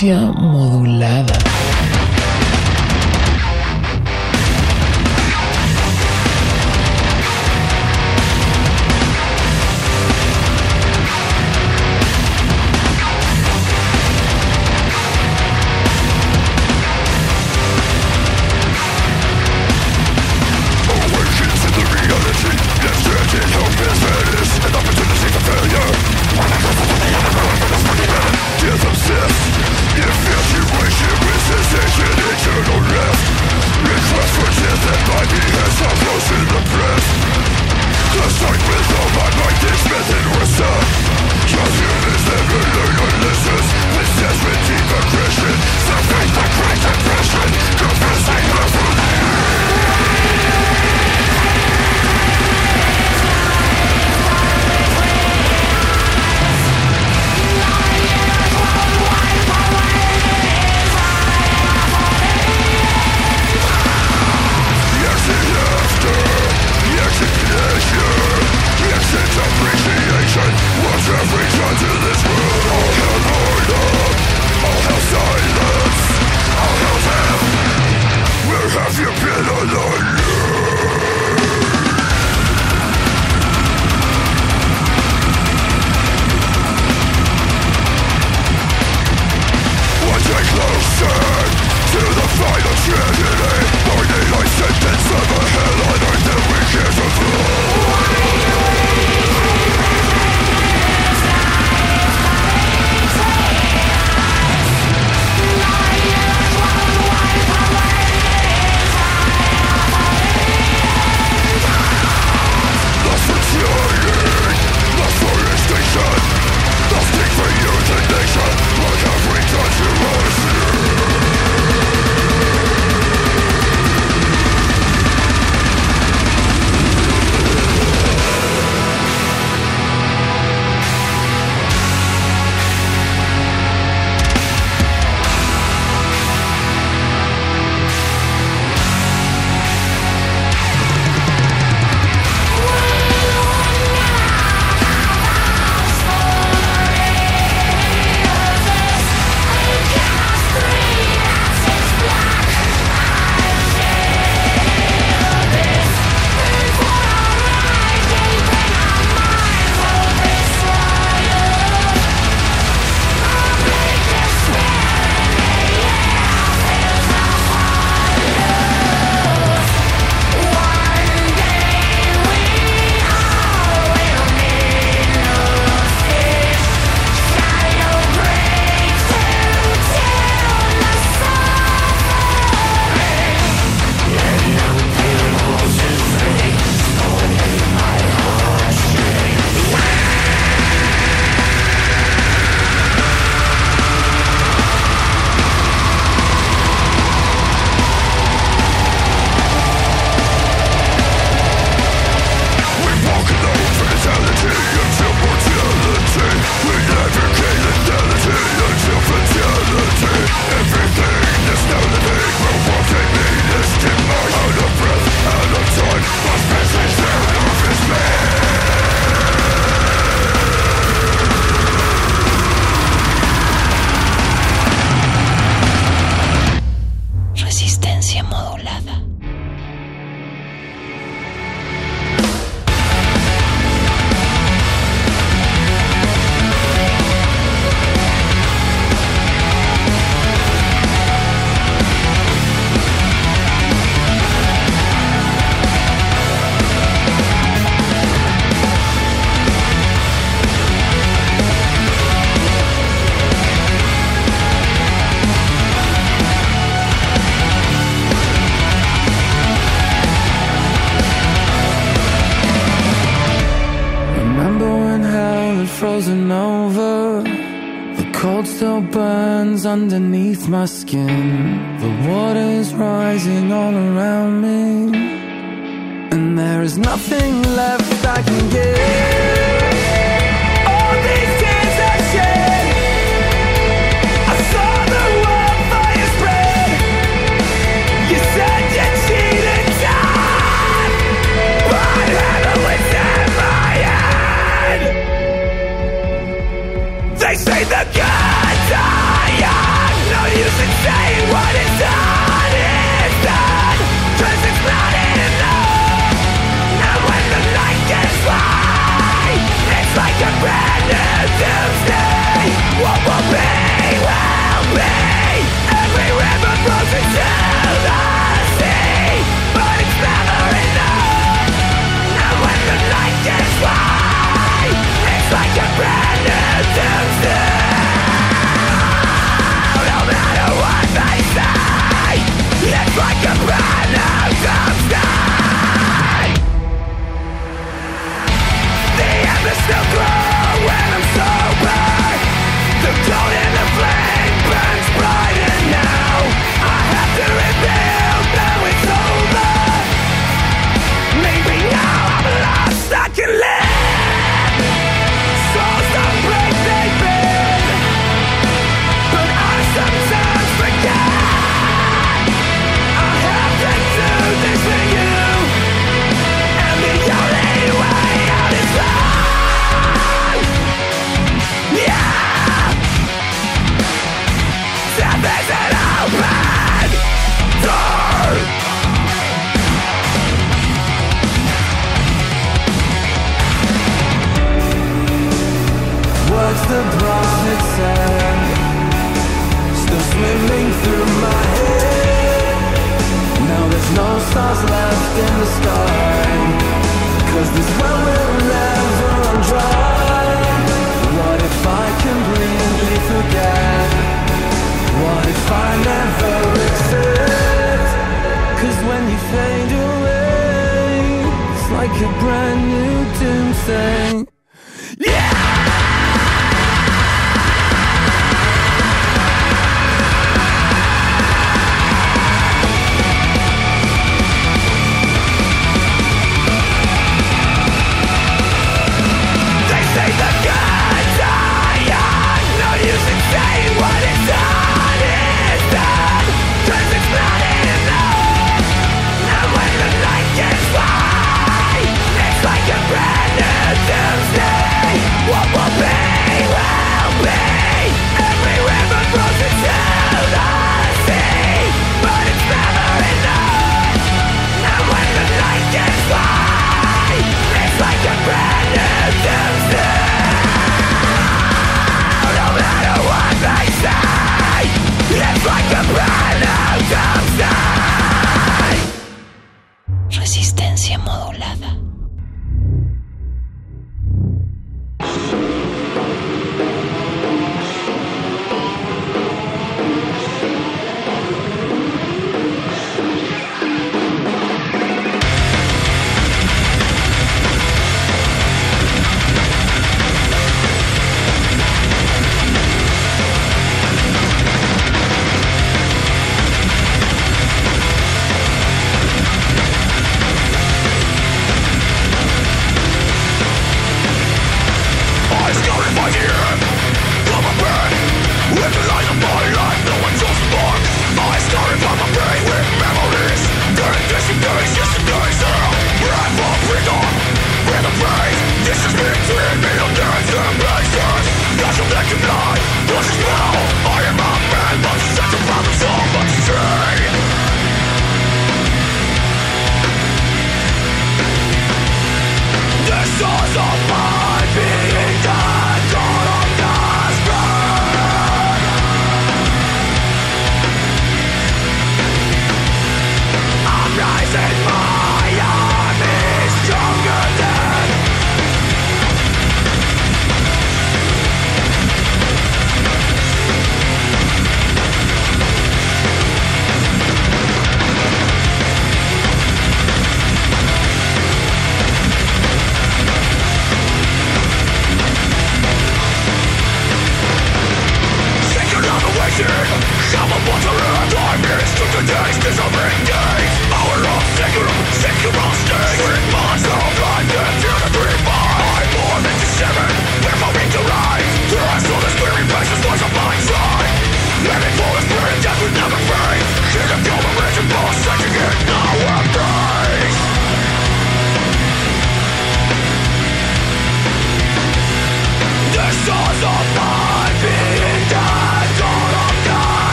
Resistencia 0.00 0.37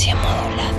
resistencia 0.00 0.14
modulada. 0.14 0.69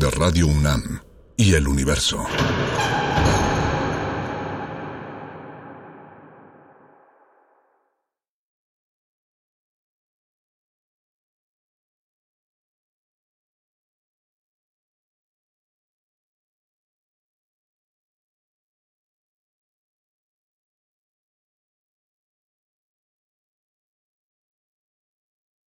De 0.00 0.08
Radio 0.08 0.46
UNAM. 0.46 0.89